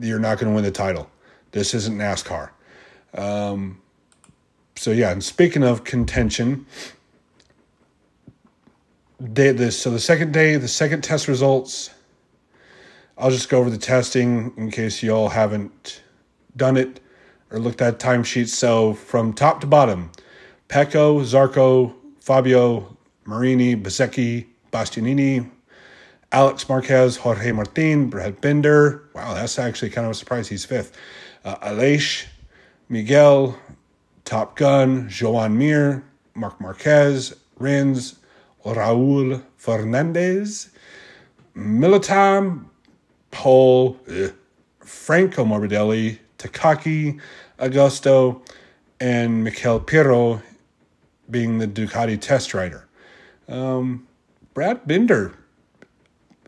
you're 0.00 0.18
not 0.18 0.38
going 0.38 0.50
to 0.50 0.54
win 0.54 0.64
the 0.64 0.70
title. 0.70 1.10
This 1.52 1.74
isn't 1.74 1.96
NASCAR. 1.96 2.50
Um, 3.14 3.80
so 4.76 4.90
yeah, 4.90 5.10
and 5.10 5.24
speaking 5.24 5.62
of 5.62 5.84
contention, 5.84 6.66
day 9.32 9.52
this 9.52 9.80
so 9.80 9.90
the 9.90 10.00
second 10.00 10.32
day, 10.32 10.56
the 10.56 10.68
second 10.68 11.02
test 11.02 11.28
results 11.28 11.90
I'll 13.22 13.30
just 13.30 13.48
go 13.48 13.60
over 13.60 13.70
the 13.70 13.78
testing 13.78 14.52
in 14.56 14.72
case 14.72 15.00
you 15.00 15.12
all 15.12 15.28
haven't 15.28 16.02
done 16.56 16.76
it 16.76 16.98
or 17.52 17.60
looked 17.60 17.80
at 17.80 18.00
timesheets. 18.00 18.48
So 18.48 18.94
from 18.94 19.32
top 19.32 19.60
to 19.60 19.66
bottom, 19.68 20.10
Pecco, 20.68 21.20
Zarco, 21.20 21.94
Fabio, 22.18 22.96
Marini, 23.24 23.76
Bezzecchi, 23.76 24.46
Bastianini, 24.72 25.48
Alex 26.32 26.68
Marquez, 26.68 27.18
Jorge 27.18 27.52
Martin, 27.52 28.10
Brad 28.10 28.40
Binder. 28.40 29.08
Wow, 29.14 29.34
that's 29.34 29.56
actually 29.56 29.90
kind 29.90 30.04
of 30.04 30.10
a 30.10 30.14
surprise. 30.14 30.48
He's 30.48 30.64
fifth. 30.64 30.98
Uh, 31.44 31.54
Aleix, 31.58 32.26
Miguel, 32.88 33.56
Top 34.24 34.56
Gun, 34.56 35.08
Joan 35.08 35.56
Mir, 35.56 36.02
Marc 36.34 36.60
Marquez, 36.60 37.36
Rins, 37.56 38.18
Raul 38.64 39.44
Fernandez, 39.58 40.70
Militam, 41.54 42.64
Pol, 43.32 43.98
Franco 44.78 45.44
Morbidelli, 45.44 46.18
Takaki, 46.38 47.20
Augusto, 47.58 48.46
and 49.00 49.42
Mikel 49.42 49.80
Pirro 49.80 50.40
being 51.28 51.58
the 51.58 51.66
Ducati 51.66 52.20
test 52.20 52.54
rider. 52.54 52.86
Um, 53.48 54.06
Brad 54.54 54.86
Binder 54.86 55.34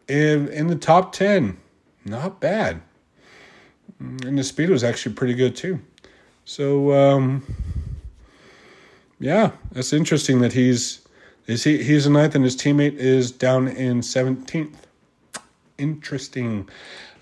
in, 0.07 0.49
in 0.49 0.69
the 0.69 0.77
top 0.77 1.13
10. 1.13 1.57
Not 2.05 2.41
bad. 2.41 2.81
And 3.99 4.39
the 4.39 4.45
speed 4.45 4.71
was 4.71 4.85
actually 4.85 5.15
pretty 5.15 5.35
good 5.35 5.57
too. 5.57 5.81
So, 6.45 6.93
um, 6.93 7.43
yeah, 9.19 9.53
that's 9.73 9.93
interesting 9.93 10.41
that 10.41 10.53
he's 10.53 11.01
is 11.47 11.65
he 11.65 11.83
he's 11.83 12.07
a 12.07 12.11
ninth 12.11 12.35
and 12.35 12.45
his 12.45 12.57
teammate 12.57 12.97
is 12.97 13.31
down 13.31 13.69
in 13.69 14.01
17th 14.01 14.75
interesting. 15.79 16.69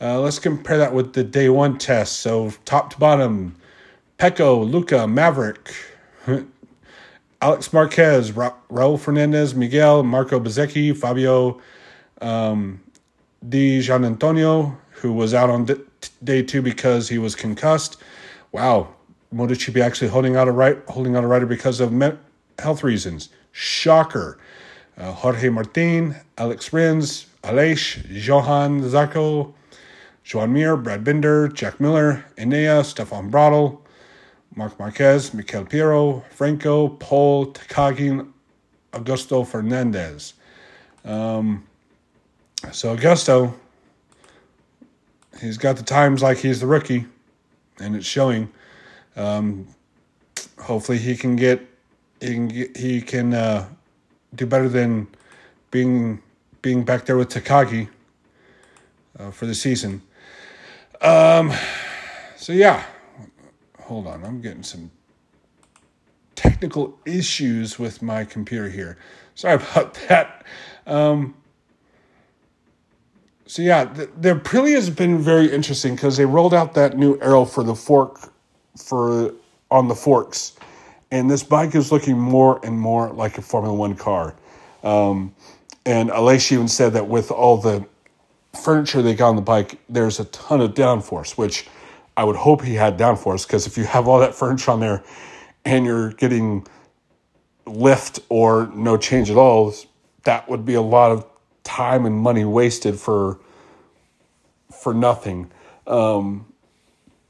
Uh, 0.01 0.21
let's 0.21 0.39
compare 0.39 0.79
that 0.79 0.95
with 0.95 1.13
the 1.13 1.25
day 1.25 1.49
one 1.49 1.79
test. 1.79 2.21
So 2.21 2.53
top 2.65 2.91
to 2.91 2.99
bottom, 2.99 3.57
Pecco, 4.19 4.69
Luca, 4.69 5.07
Maverick, 5.07 5.75
Alex 7.43 7.73
Marquez, 7.73 8.33
Ra- 8.33 8.55
Raul 8.71 8.99
Fernandez, 8.99 9.55
Miguel, 9.55 10.03
Marco 10.03 10.39
Bezzecchi, 10.39 10.97
Fabio 10.97 11.61
um, 12.21 12.81
Di 13.49 13.81
Giannantonio, 13.81 14.77
who 14.91 15.13
was 15.13 15.35
out 15.35 15.51
on 15.51 15.69
day 16.23 16.43
two 16.43 16.63
because 16.63 17.09
he 17.09 17.19
was 17.19 17.35
concussed. 17.35 17.97
Wow, 18.53 18.95
MotoGP 19.35 19.83
actually 19.83 20.09
holding 20.09 20.37
out 20.37 20.47
a 20.47 20.53
right, 20.53 20.79
holding 20.89 21.17
out 21.17 21.25
a 21.25 21.27
rider 21.27 21.47
because 21.47 21.81
of 21.81 21.93
me- 21.93 22.13
health 22.59 22.85
reasons. 22.85 23.29
Shocker. 23.53 24.39
Uh, 24.99 25.11
Jorge 25.11 25.49
Martin, 25.49 26.15
Alex 26.37 26.71
Rins, 26.71 27.27
Aleix, 27.43 28.05
Johan 28.09 28.83
Zarco, 28.83 29.53
Joan 30.23 30.53
Mir, 30.53 30.77
Brad 30.77 31.03
Binder, 31.03 31.49
Jack 31.49 31.81
Miller, 31.81 32.25
Enea, 32.37 32.85
Stefan 32.85 33.31
Bradl, 33.31 33.81
Marc 34.55 34.79
Marquez, 34.79 35.35
Mikel 35.35 35.65
Pirro, 35.65 36.25
Franco, 36.31 36.89
Pol, 36.89 37.53
Takagi, 37.53 38.29
Augusto 38.93 39.47
Fernandez. 39.47 40.35
Um, 41.05 41.67
so 42.71 42.95
Augusto, 42.97 43.55
he's 45.41 45.59
got 45.59 45.77
the 45.77 45.83
times 45.83 46.23
like 46.23 46.39
he's 46.39 46.61
the 46.61 46.67
rookie, 46.67 47.07
and 47.81 47.97
it's 47.97 48.07
showing. 48.07 48.53
Um, 49.17 49.67
hopefully, 50.61 50.99
he 50.99 51.17
can 51.17 51.35
get 51.35 51.61
he 52.21 52.29
can 52.29 52.49
get, 52.49 52.77
he 52.77 53.01
can 53.01 53.35
uh, 53.35 53.69
do 54.35 54.47
better 54.47 54.69
than 54.69 55.09
being 55.73 56.23
being 56.63 56.85
back 56.85 57.05
there 57.05 57.17
with 57.17 57.29
Takagi 57.29 57.89
uh, 59.19 59.31
for 59.31 59.47
the 59.47 59.55
season. 59.55 60.01
Um, 61.01 61.53
so 62.37 62.53
yeah, 62.53 62.85
hold 63.81 64.07
on, 64.07 64.25
I'm 64.25 64.41
getting 64.41 64.63
some 64.63 64.91
technical 66.37 66.99
issues 67.05 67.79
with 67.79 68.01
my 68.01 68.25
computer 68.25 68.69
here. 68.69 68.99
Sorry 69.35 69.55
about 69.73 69.95
that. 70.09 70.47
Um, 70.87 71.35
so 73.47 73.61
yeah, 73.61 73.85
the, 73.85 74.07
the 74.19 74.35
Aprilia 74.37 74.77
has 74.77 74.89
been 74.89 75.19
very 75.19 75.53
interesting 75.53 75.95
because 75.95 76.17
they 76.17 76.25
rolled 76.25 76.55
out 76.55 76.75
that 76.75 76.97
new 76.97 77.19
aero 77.21 77.45
for 77.45 77.63
the 77.63 77.75
fork 77.75 78.33
for 78.79 79.35
on 79.71 79.89
the 79.89 79.95
forks, 79.95 80.55
and 81.11 81.31
this 81.31 81.43
bike 81.43 81.75
is 81.75 81.93
looking 81.93 82.19
more 82.19 82.61
and 82.65 82.79
more 82.79 83.11
like 83.11 83.37
a 83.37 83.43
Formula 83.43 83.75
One 83.75 83.95
car. 83.95 84.35
Um, 84.83 85.35
and 85.85 86.11
Aleix 86.11 86.53
even 86.53 86.69
said 86.69 86.93
that 86.93 87.09
with 87.09 87.31
all 87.31 87.57
the 87.57 87.87
furniture 88.61 89.03
they 89.03 89.15
got 89.15 89.31
on 89.31 89.37
the 89.37 89.43
bike, 89.43 89.79
there's 89.89 90.21
a 90.21 90.25
ton 90.27 90.61
of 90.61 90.75
downforce, 90.75 91.37
which 91.37 91.67
I 92.17 92.25
would 92.25 92.37
hope 92.37 92.63
he 92.63 92.75
had 92.75 92.99
downforce 92.99 93.47
because 93.47 93.67
if 93.67 93.77
you 93.79 93.85
have 93.85 94.07
all 94.07 94.21
that 94.21 94.35
furniture 94.35 94.71
on 94.71 94.81
there 94.81 95.03
and 95.65 95.85
you're 95.85 96.13
getting 96.13 96.67
lift 97.67 98.21
or 98.29 98.71
no 98.75 98.97
change 98.97 99.31
at 99.31 99.37
all, 99.37 99.75
that 100.25 100.49
would 100.49 100.65
be 100.65 100.75
a 100.75 100.83
lot 100.83 101.11
of 101.11 101.27
time 101.65 102.07
and 102.07 102.17
money 102.17 102.45
wasted 102.45 102.99
for 102.99 103.39
for 104.71 104.93
nothing. 104.93 105.51
Um, 105.87 106.53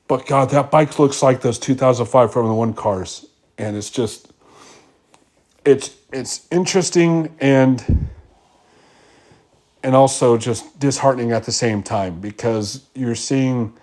but 0.09 0.27
God, 0.27 0.51
that 0.51 0.71
bike 0.71 0.99
looks 0.99 1.23
like 1.23 1.43
those 1.43 1.59
2005 1.59 2.33
Formula 2.33 2.57
One 2.57 2.75
cars, 2.75 3.27
and 3.59 3.77
it's 3.77 3.91
just 3.91 4.33
it's 5.65 5.97
it's 6.13 6.47
interesting 6.51 7.35
and 7.41 8.11
and 9.83 9.95
also 9.95 10.37
just 10.37 10.79
disheartening 10.79 11.33
at 11.33 11.45
the 11.45 11.53
same 11.53 11.83
time 11.83 12.21
because 12.21 12.87
you're 12.95 13.15
seeing 13.15 13.77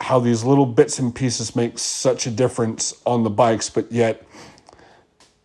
how 0.00 0.20
these 0.20 0.44
little 0.44 0.66
bits 0.66 0.98
and 0.98 1.14
pieces 1.14 1.56
make 1.56 1.78
such 1.78 2.26
a 2.26 2.30
difference 2.30 3.00
on 3.04 3.24
the 3.24 3.30
bikes, 3.30 3.68
but 3.68 3.90
yet 3.90 4.26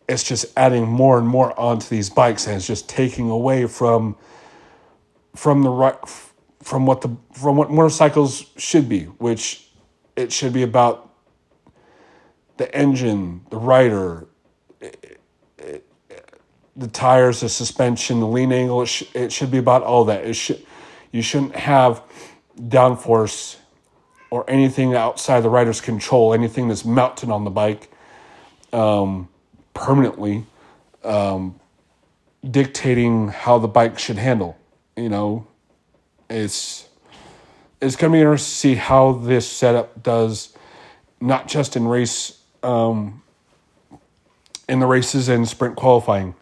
it's 0.07 0.23
just 0.23 0.45
adding 0.57 0.85
more 0.85 1.17
and 1.17 1.27
more 1.27 1.57
onto 1.59 1.87
these 1.87 2.09
bikes 2.09 2.45
and 2.45 2.55
it's 2.55 2.67
just 2.67 2.89
taking 2.89 3.29
away 3.29 3.65
from 3.65 4.15
from 5.35 5.63
the 5.63 5.69
right 5.69 5.97
from 6.61 6.85
what 6.85 7.01
the 7.01 7.09
from 7.33 7.55
what 7.55 7.71
motorcycles 7.71 8.45
should 8.57 8.87
be, 8.87 9.05
which 9.05 9.69
it 10.15 10.31
should 10.31 10.53
be 10.53 10.63
about 10.63 11.09
the 12.57 12.73
engine, 12.75 13.41
the 13.49 13.57
rider, 13.57 14.27
the 16.75 16.87
tires, 16.87 17.41
the 17.41 17.49
suspension, 17.49 18.19
the 18.19 18.27
lean 18.27 18.51
angle. 18.51 18.81
It, 18.81 18.87
sh- 18.87 19.03
it 19.13 19.31
should 19.31 19.51
be 19.51 19.57
about 19.57 19.83
all 19.83 20.05
that. 20.05 20.25
It 20.25 20.33
should 20.33 20.65
you 21.11 21.21
shouldn't 21.21 21.55
have 21.55 22.01
downforce 22.59 23.57
or 24.31 24.49
anything 24.49 24.95
outside 24.95 25.41
the 25.41 25.49
rider's 25.49 25.81
control, 25.81 26.33
anything 26.33 26.67
that's 26.67 26.85
mounted 26.85 27.29
on 27.29 27.43
the 27.43 27.51
bike 27.51 27.91
um, 28.71 29.29
permanently. 29.73 30.45
Um, 31.03 31.59
dictating 32.49 33.29
how 33.29 33.57
the 33.57 33.67
bike 33.67 33.97
should 33.97 34.17
handle. 34.17 34.57
You 34.95 35.09
know, 35.09 35.47
it's 36.29 36.87
it's 37.81 37.95
going 37.95 38.11
to 38.11 38.15
be 38.15 38.21
interesting 38.21 38.53
to 38.53 38.59
see 38.59 38.75
how 38.75 39.13
this 39.13 39.49
setup 39.49 40.03
does, 40.03 40.55
not 41.19 41.47
just 41.47 41.75
in 41.75 41.87
race, 41.87 42.39
um, 42.61 43.21
in 44.69 44.79
the 44.79 44.85
races 44.85 45.27
and 45.29 45.47
sprint 45.47 45.75
qualifying. 45.75 46.35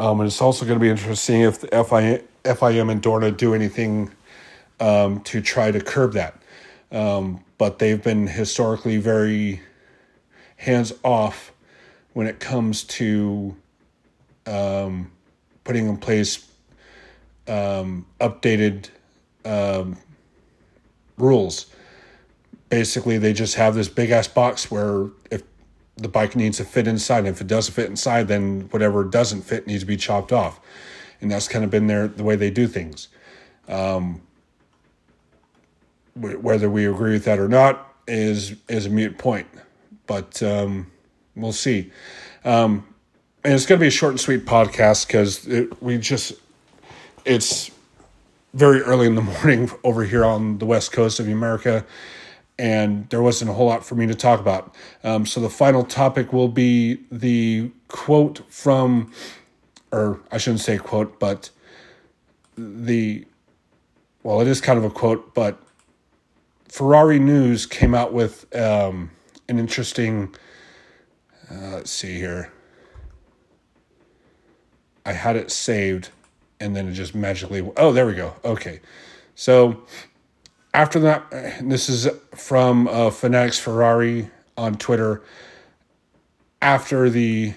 Um, 0.00 0.18
and 0.20 0.26
it's 0.26 0.40
also 0.40 0.64
going 0.64 0.78
to 0.78 0.82
be 0.82 0.88
interesting 0.88 1.42
if 1.42 1.60
the 1.60 1.68
FI, 1.68 2.22
FIM 2.44 2.90
and 2.90 3.02
Dorna 3.02 3.36
do 3.36 3.54
anything 3.54 4.10
um, 4.80 5.20
to 5.24 5.42
try 5.42 5.70
to 5.70 5.78
curb 5.78 6.14
that. 6.14 6.40
Um, 6.90 7.44
but 7.58 7.78
they've 7.78 8.02
been 8.02 8.26
historically 8.26 8.96
very 8.96 9.60
hands 10.56 10.94
off 11.04 11.52
when 12.14 12.26
it 12.26 12.40
comes 12.40 12.82
to 12.84 13.54
um, 14.46 15.12
putting 15.64 15.86
in 15.86 15.98
place 15.98 16.50
um, 17.46 18.06
updated 18.20 18.88
um, 19.44 19.98
rules. 21.18 21.66
Basically, 22.70 23.18
they 23.18 23.34
just 23.34 23.56
have 23.56 23.74
this 23.74 23.90
big 23.90 24.08
ass 24.08 24.28
box 24.28 24.70
where 24.70 25.08
if 25.30 25.42
the 26.00 26.08
bike 26.08 26.34
needs 26.34 26.56
to 26.56 26.64
fit 26.64 26.88
inside, 26.88 27.20
And 27.20 27.28
if 27.28 27.40
it 27.40 27.46
doesn't 27.46 27.74
fit 27.74 27.90
inside, 27.90 28.28
then 28.28 28.68
whatever 28.70 29.04
doesn't 29.04 29.42
fit 29.42 29.66
needs 29.66 29.82
to 29.82 29.86
be 29.86 29.96
chopped 29.96 30.32
off, 30.32 30.58
and 31.20 31.30
that's 31.30 31.46
kind 31.46 31.64
of 31.64 31.70
been 31.70 31.86
their 31.86 32.08
the 32.08 32.24
way 32.24 32.36
they 32.36 32.50
do 32.50 32.66
things. 32.66 33.08
Um, 33.68 34.22
whether 36.16 36.68
we 36.68 36.86
agree 36.86 37.12
with 37.12 37.24
that 37.24 37.38
or 37.38 37.48
not 37.48 37.94
is 38.08 38.54
is 38.68 38.86
a 38.86 38.90
mute 38.90 39.18
point, 39.18 39.46
but 40.06 40.42
um, 40.42 40.90
we'll 41.36 41.52
see. 41.52 41.92
Um, 42.44 42.86
and 43.44 43.54
it's 43.54 43.66
going 43.66 43.78
to 43.78 43.82
be 43.82 43.88
a 43.88 43.92
short 43.92 44.12
and 44.12 44.20
sweet 44.20 44.44
podcast 44.44 45.06
because 45.06 45.48
we 45.80 45.98
just 45.98 46.34
it's 47.24 47.70
very 48.54 48.80
early 48.80 49.06
in 49.06 49.14
the 49.14 49.22
morning 49.42 49.70
over 49.84 50.04
here 50.04 50.24
on 50.24 50.58
the 50.58 50.66
west 50.66 50.92
coast 50.92 51.20
of 51.20 51.28
America, 51.28 51.84
and 52.60 53.08
there 53.08 53.22
wasn't 53.22 53.50
a 53.50 53.54
whole 53.54 53.66
lot 53.66 53.84
for 53.84 53.94
me 53.94 54.06
to 54.06 54.14
talk 54.14 54.38
about. 54.38 54.74
Um, 55.02 55.24
so 55.24 55.40
the 55.40 55.48
final 55.48 55.82
topic 55.82 56.32
will 56.32 56.48
be 56.48 57.00
the 57.10 57.70
quote 57.88 58.42
from, 58.52 59.12
or 59.92 60.20
I 60.30 60.38
shouldn't 60.38 60.60
say 60.60 60.76
quote, 60.76 61.18
but 61.18 61.50
the, 62.58 63.26
well, 64.22 64.42
it 64.42 64.46
is 64.46 64.60
kind 64.60 64.78
of 64.78 64.84
a 64.84 64.90
quote, 64.90 65.34
but 65.34 65.58
Ferrari 66.68 67.18
News 67.18 67.64
came 67.64 67.94
out 67.94 68.12
with 68.12 68.54
um, 68.54 69.10
an 69.48 69.58
interesting. 69.58 70.34
Uh, 71.50 71.76
let's 71.76 71.90
see 71.90 72.14
here. 72.14 72.52
I 75.06 75.12
had 75.12 75.34
it 75.34 75.50
saved 75.50 76.10
and 76.60 76.76
then 76.76 76.86
it 76.86 76.92
just 76.92 77.14
magically 77.14 77.68
oh 77.76 77.90
there 77.92 78.06
we 78.06 78.14
go 78.14 78.34
okay 78.44 78.80
so 79.34 79.82
after 80.74 80.98
that 81.00 81.30
this 81.62 81.88
is 81.88 82.08
from 82.34 82.88
uh, 82.88 83.10
fanatics 83.10 83.58
ferrari 83.58 84.30
on 84.56 84.76
twitter. 84.76 85.22
After 86.62 87.08
the 87.08 87.54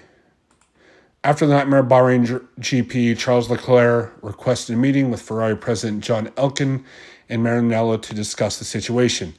after 1.22 1.46
the 1.46 1.54
nightmare 1.54 1.82
bahrain 1.82 2.46
gp 2.60 3.18
charles 3.18 3.50
leclerc 3.50 4.14
requested 4.22 4.74
a 4.74 4.78
meeting 4.78 5.10
with 5.10 5.20
ferrari 5.20 5.56
president 5.56 6.02
john 6.02 6.28
elkann 6.36 6.84
and 7.28 7.42
maranello 7.42 8.00
to 8.00 8.14
discuss 8.14 8.58
the 8.58 8.64
situation 8.64 9.34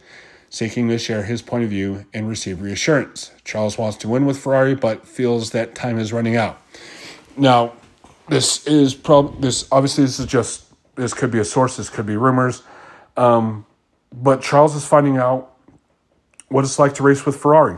seeking 0.49 0.87
to 0.87 0.97
share 0.97 1.23
his 1.23 1.41
point 1.41 1.63
of 1.63 1.69
view 1.69 2.05
and 2.13 2.29
receive 2.29 2.61
reassurance. 2.61 3.31
Charles 3.43 3.77
wants 3.77 3.97
to 3.97 4.07
win 4.07 4.25
with 4.25 4.37
ferrari 4.37 4.73
but 4.73 5.05
feels 5.05 5.51
that 5.51 5.75
time 5.75 5.99
is 5.99 6.13
running 6.13 6.35
out. 6.35 6.61
Now 7.35 7.73
this 8.29 8.65
is 8.65 8.95
prob 8.95 9.41
this 9.41 9.67
obviously 9.71 10.05
this 10.05 10.19
is 10.19 10.25
just 10.25 10.63
this 10.95 11.13
could 11.13 11.29
be 11.29 11.39
a 11.39 11.45
source 11.45 11.77
this 11.77 11.89
could 11.89 12.05
be 12.05 12.15
rumors 12.15 12.63
um, 13.17 13.65
but 14.13 14.41
charles 14.41 14.75
is 14.75 14.85
finding 14.85 15.17
out 15.17 15.51
what 16.49 16.63
it's 16.63 16.79
like 16.79 16.93
to 16.93 17.03
race 17.03 17.25
with 17.25 17.35
ferrari. 17.35 17.77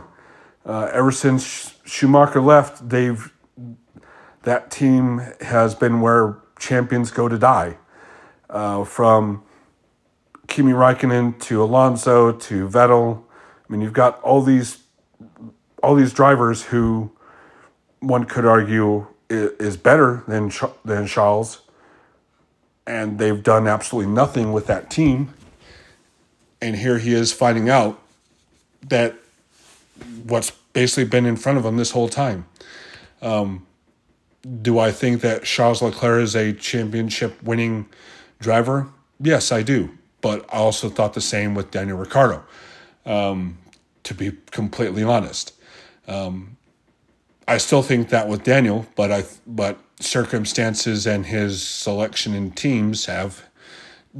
Uh, 0.66 0.90
ever 0.92 1.10
since 1.10 1.74
schumacher 1.84 2.40
left 2.40 2.88
they've 2.88 3.32
that 4.42 4.70
team 4.70 5.20
has 5.40 5.74
been 5.74 6.00
where 6.00 6.38
champions 6.58 7.10
go 7.10 7.28
to 7.28 7.38
die. 7.38 7.76
Uh, 8.50 8.82
from 8.82 9.42
Kimi 10.46 10.72
Raikkonen 10.72 11.38
to 11.40 11.62
Alonso 11.62 12.32
to 12.32 12.68
Vettel. 12.68 13.22
I 13.28 13.72
mean 13.72 13.80
you've 13.80 13.92
got 13.92 14.20
all 14.22 14.42
these 14.42 14.84
all 15.82 15.94
these 15.94 16.12
drivers 16.12 16.64
who 16.64 17.12
one 18.00 18.24
could 18.24 18.44
argue 18.44 19.06
is 19.28 19.76
better 19.76 20.24
than 20.26 20.50
than 20.84 21.06
Charles, 21.06 21.62
and 22.88 23.18
they've 23.18 23.42
done 23.42 23.68
absolutely 23.68 24.10
nothing 24.10 24.50
with 24.50 24.66
that 24.66 24.88
team. 24.88 25.34
And 26.62 26.74
here 26.74 26.98
he 26.98 27.12
is 27.12 27.32
finding 27.34 27.68
out 27.68 28.00
that 28.88 29.14
what's 30.24 30.50
basically 30.72 31.04
been 31.04 31.26
in 31.26 31.36
front 31.36 31.58
of 31.58 31.66
him 31.66 31.76
this 31.76 31.90
whole 31.90 32.08
time. 32.08 32.46
Um, 33.20 33.66
do 34.62 34.78
I 34.78 34.90
think 34.90 35.20
that 35.20 35.44
Charles 35.44 35.82
Leclerc 35.82 36.22
is 36.22 36.34
a 36.34 36.54
championship 36.54 37.40
winning 37.42 37.86
driver? 38.40 38.88
Yes, 39.20 39.52
I 39.52 39.62
do. 39.62 39.90
But 40.22 40.46
I 40.52 40.56
also 40.56 40.88
thought 40.88 41.12
the 41.12 41.20
same 41.20 41.54
with 41.54 41.70
Daniel 41.70 41.98
Ricciardo, 41.98 42.42
um, 43.04 43.58
to 44.04 44.14
be 44.14 44.32
completely 44.50 45.02
honest. 45.02 45.52
Um, 46.06 46.56
I 47.48 47.56
still 47.56 47.82
think 47.82 48.10
that 48.10 48.28
with 48.28 48.44
Daniel, 48.44 48.86
but 48.94 49.10
I 49.10 49.24
but 49.46 49.78
circumstances 50.00 51.06
and 51.06 51.24
his 51.24 51.66
selection 51.66 52.34
in 52.34 52.50
teams 52.52 53.06
have 53.06 53.42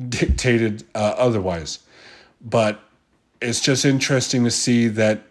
dictated 0.08 0.84
uh, 0.94 1.14
otherwise. 1.18 1.80
But 2.40 2.80
it's 3.42 3.60
just 3.60 3.84
interesting 3.84 4.44
to 4.44 4.50
see 4.50 4.88
that 4.88 5.26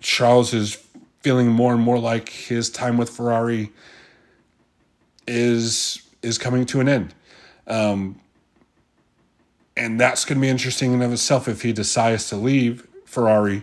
Charles 0.00 0.52
is 0.52 0.86
feeling 1.20 1.48
more 1.48 1.72
and 1.72 1.82
more 1.82 1.98
like 1.98 2.28
his 2.28 2.68
time 2.68 2.98
with 2.98 3.08
Ferrari 3.08 3.72
is 5.26 6.02
is 6.22 6.36
coming 6.36 6.66
to 6.66 6.80
an 6.80 6.88
end. 6.88 7.14
Um, 7.66 8.20
and 9.74 9.98
that's 9.98 10.26
going 10.26 10.36
to 10.36 10.42
be 10.42 10.50
interesting 10.50 10.92
in 10.92 11.00
of 11.00 11.14
itself 11.14 11.48
if 11.48 11.62
he 11.62 11.72
decides 11.72 12.28
to 12.28 12.36
leave 12.36 12.86
Ferrari. 13.06 13.62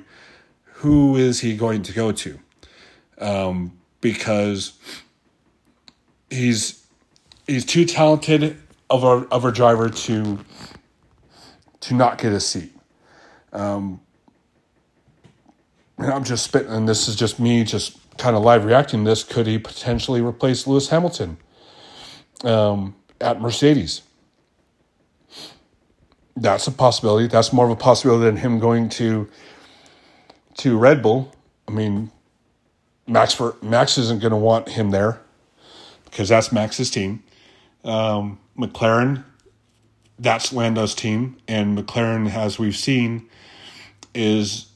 Who 0.82 1.16
is 1.16 1.42
he 1.42 1.56
going 1.56 1.84
to 1.84 1.94
go 1.94 2.12
to? 2.12 2.40
Um, 3.20 3.78
because 4.02 4.74
he's 6.30 6.86
he's 7.48 7.66
too 7.66 7.86
talented 7.86 8.58
of 8.90 9.04
a 9.04 9.28
of 9.32 9.46
a 9.46 9.52
driver 9.52 9.90
to 9.90 10.40
to 11.82 11.94
not 11.94 12.18
get 12.18 12.34
a 12.34 12.40
seat. 12.40 12.74
Um, 13.54 14.02
and 15.98 16.12
I'm 16.12 16.24
just 16.24 16.44
spitting, 16.44 16.72
and 16.72 16.88
this 16.88 17.08
is 17.08 17.16
just 17.16 17.40
me 17.40 17.64
just 17.64 17.98
kind 18.18 18.36
of 18.36 18.44
live 18.44 18.66
reacting 18.66 19.04
to 19.04 19.10
this. 19.10 19.24
Could 19.24 19.48
he 19.48 19.58
potentially 19.58 20.22
replace 20.22 20.68
Lewis 20.68 20.90
Hamilton 20.90 21.38
um, 22.44 22.96
at 23.20 23.42
Mercedes? 23.42 24.02
That's 26.36 26.68
a 26.68 26.72
possibility. 26.72 27.28
That's 27.28 27.52
more 27.52 27.66
of 27.66 27.72
a 27.72 27.76
possibility 27.76 28.26
than 28.26 28.38
him 28.38 28.60
going 28.60 28.90
to 28.90 29.28
to 30.58 30.78
Red 30.78 31.02
Bull. 31.02 31.32
I 31.68 31.72
mean, 31.72 32.12
Max 33.08 33.34
for 33.34 33.56
Max 33.62 33.98
isn't 33.98 34.20
going 34.22 34.32
to 34.32 34.38
want 34.38 34.70
him 34.70 34.92
there 34.92 35.22
because 36.06 36.30
that's 36.30 36.52
Max's 36.52 36.90
team. 36.90 37.24
Um, 37.84 38.40
McLaren, 38.58 39.24
that's 40.20 40.52
Lando's 40.52 40.94
team, 40.94 41.38
and 41.48 41.78
McLaren, 41.78 42.30
as 42.34 42.60
we've 42.60 42.76
seen, 42.76 43.30
is 44.14 44.68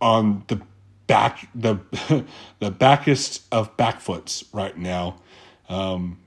on 0.00 0.44
the 0.48 0.60
back 1.06 1.48
the 1.54 1.78
the 2.58 2.70
backest 2.70 3.42
of 3.52 3.76
backfoots 3.76 4.44
right 4.52 4.76
now. 4.76 5.20
Um, 5.68 6.18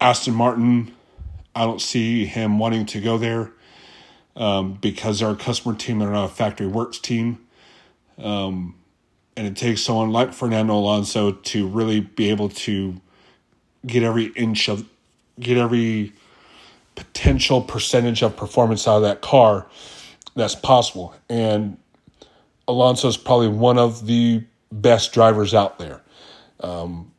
Aston 0.00 0.34
Martin, 0.34 0.94
I 1.54 1.64
don't 1.64 1.80
see 1.80 2.26
him 2.26 2.58
wanting 2.58 2.86
to 2.86 3.00
go 3.00 3.16
there 3.16 3.52
um, 4.36 4.74
because 4.74 5.20
they're 5.20 5.30
a 5.30 5.36
customer 5.36 5.74
team. 5.74 5.98
They're 5.98 6.10
not 6.10 6.30
a 6.30 6.34
factory 6.34 6.66
works 6.66 6.98
team. 6.98 7.46
Um, 8.18 8.74
and 9.36 9.46
it 9.46 9.56
takes 9.56 9.82
someone 9.82 10.10
like 10.10 10.32
Fernando 10.32 10.74
Alonso 10.74 11.32
to 11.32 11.66
really 11.68 12.00
be 12.00 12.30
able 12.30 12.48
to 12.48 13.00
get 13.86 14.02
every 14.02 14.26
inch 14.26 14.68
of 14.68 14.88
get 15.38 15.58
every 15.58 16.12
potential 16.94 17.60
percentage 17.60 18.22
of 18.22 18.36
performance 18.36 18.88
out 18.88 18.96
of 18.96 19.02
that 19.02 19.20
car 19.20 19.66
that's 20.34 20.54
possible. 20.54 21.14
And 21.28 21.76
Alonso 22.68 23.08
is 23.08 23.16
probably 23.16 23.48
one 23.48 23.78
of 23.78 24.06
the 24.06 24.44
best 24.72 25.12
drivers 25.12 25.54
out 25.54 25.78
there. 25.78 26.02
Um, 26.60 27.12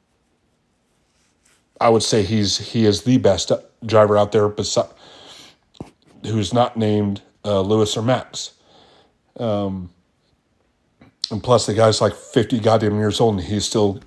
I 1.79 1.89
would 1.89 2.03
say 2.03 2.23
he's 2.23 2.57
he 2.57 2.85
is 2.85 3.03
the 3.03 3.17
best 3.17 3.51
driver 3.85 4.17
out 4.17 4.31
there, 4.31 4.47
besides 4.49 4.93
who's 6.23 6.53
not 6.53 6.75
named 6.75 7.21
uh, 7.45 7.61
Lewis 7.61 7.95
or 7.95 8.01
Max. 8.01 8.53
Um, 9.39 9.91
and 11.31 11.43
plus 11.43 11.65
the 11.65 11.73
guy's 11.73 12.01
like 12.01 12.13
50 12.13 12.59
goddamn 12.59 12.97
years 12.97 13.19
old 13.19 13.35
and 13.35 13.43
he's 13.43 13.65
still 13.65 14.01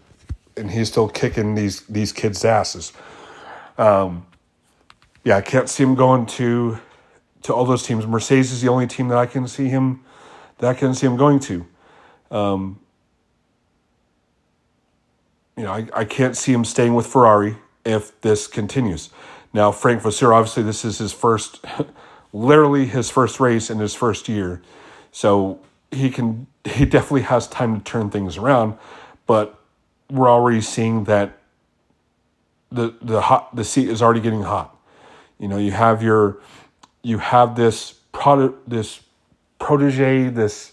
and 0.57 0.71
he's 0.71 0.89
still 0.89 1.09
kicking 1.09 1.55
these 1.55 1.83
these 1.83 2.13
kids' 2.13 2.45
asses. 2.45 2.93
Um, 3.79 4.27
yeah, 5.25 5.37
I 5.37 5.41
can't 5.41 5.69
see 5.69 5.83
him 5.83 5.95
going 5.95 6.27
to 6.27 6.79
to 7.43 7.55
all 7.55 7.65
those 7.65 7.83
teams. 7.83 8.07
Mercedes 8.07 8.53
is 8.53 8.63
the 8.63 8.69
only 8.69 8.87
team 8.87 9.09
that 9.09 9.19
I 9.19 9.27
can 9.27 9.49
see 9.49 9.69
him 9.69 10.03
that 10.59 10.69
I 10.69 10.75
can 10.75 10.95
see 10.95 11.07
him 11.07 11.17
going 11.17 11.41
to. 11.41 11.67
Um, 12.31 12.81
you 15.57 15.65
know, 15.65 15.73
I, 15.73 15.87
I 15.95 16.05
can't 16.05 16.37
see 16.37 16.53
him 16.53 16.65
staying 16.65 16.95
with 16.95 17.07
Ferrari 17.07 17.57
if 17.85 18.19
this 18.21 18.47
continues. 18.47 19.11
Now, 19.53 19.73
Frank 19.73 20.03
Vasseur, 20.03 20.33
obviously, 20.33 20.63
this 20.63 20.85
is 20.85 20.99
his 20.99 21.13
first, 21.13 21.65
literally 22.33 22.87
his 22.87 23.11
first 23.11 23.41
race 23.41 23.69
in 23.69 23.79
his 23.79 23.95
first 23.95 24.29
year. 24.29 24.63
So 25.13 25.59
he 25.91 26.11
can, 26.11 26.47
he 26.65 26.85
definitely 26.85 27.23
has 27.23 27.49
time 27.49 27.79
to 27.79 27.85
turn 27.85 28.11
things 28.11 28.37
around. 28.37 28.77
But 29.27 29.59
we're 30.11 30.29
already 30.29 30.61
seeing 30.61 31.05
that 31.05 31.39
the, 32.71 32.95
the 33.01 33.23
hot, 33.23 33.55
the 33.55 33.65
seat 33.65 33.89
is 33.89 34.03
already 34.03 34.21
getting 34.21 34.43
hot. 34.43 34.77
You 35.39 35.49
know, 35.49 35.59
you 35.59 35.73
have 35.73 36.03
your, 36.03 36.39
you 37.03 37.19
have 37.19 37.57
this 37.57 37.93
product, 38.13 38.69
this 38.69 39.01
protege, 39.59 40.29
this, 40.29 40.73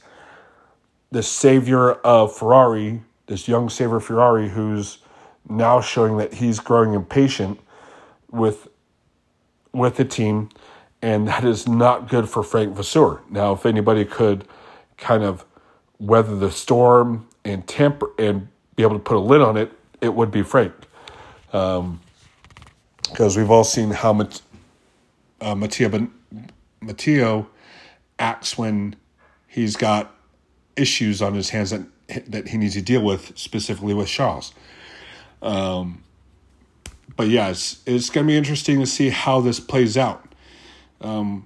this 1.12 1.28
savior 1.28 1.94
of 1.94 2.36
Ferrari 2.36 3.02
this 3.28 3.48
young 3.48 3.70
savior 3.70 4.00
Ferrari 4.00 4.50
who's 4.50 5.00
now 5.48 5.80
showing 5.80 6.18
that 6.18 6.36
he's 6.36 6.60
growing 6.60 6.94
impatient 6.94 7.60
with 8.32 8.68
with 9.74 9.98
the 9.98 10.06
team, 10.06 10.50
and 11.02 11.28
that 11.28 11.46
is 11.46 11.68
not 11.68 12.10
good 12.10 12.28
for 12.28 12.42
Frank 12.42 12.76
Vasseur. 12.76 13.22
Now, 13.30 13.54
if 13.54 13.66
anybody 13.66 14.06
could 14.06 14.48
kind 14.98 15.24
of 15.24 15.46
weather 16.00 16.36
the 16.36 16.52
storm 16.52 17.28
and 17.44 17.68
temper 17.68 18.12
and 18.20 18.48
be 18.76 18.84
able 18.84 18.94
to 18.96 19.04
put 19.04 19.18
a 19.18 19.20
lid 19.20 19.42
on 19.42 19.58
it, 19.58 19.72
it 20.02 20.14
would 20.14 20.32
be 20.32 20.44
Frank. 20.44 20.74
Because 21.46 21.80
um, 21.80 22.00
we've 23.36 23.50
all 23.50 23.64
seen 23.64 23.92
how 23.92 24.14
Mat- 24.14 24.42
uh, 25.42 25.56
Matteo, 25.56 26.10
Matteo 26.82 27.48
acts 28.20 28.58
when 28.58 28.96
he's 29.48 29.76
got 29.76 30.14
issues 30.76 31.22
on 31.22 31.34
his 31.34 31.50
hands 31.50 31.72
that 31.72 31.82
that 32.28 32.48
he 32.48 32.58
needs 32.58 32.74
to 32.74 32.82
deal 32.82 33.02
with 33.02 33.38
specifically 33.38 33.94
with 33.94 34.08
Charles. 34.08 34.54
Um, 35.42 36.04
but 37.16 37.28
yeah, 37.28 37.50
it's, 37.50 37.82
it's 37.86 38.10
going 38.10 38.26
to 38.26 38.32
be 38.32 38.38
interesting 38.38 38.80
to 38.80 38.86
see 38.86 39.10
how 39.10 39.42
this 39.42 39.60
plays 39.60 39.98
out, 39.98 40.24
um, 41.02 41.46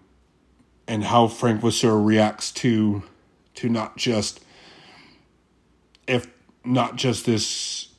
and 0.88 1.04
how 1.04 1.28
Frank 1.28 1.62
Vasseur 1.62 2.00
reacts 2.00 2.52
to 2.52 3.04
to 3.56 3.70
not 3.70 3.98
just 3.98 4.44
if 6.08 6.28
not 6.64 6.96
just 6.96 7.26
this 7.26 7.90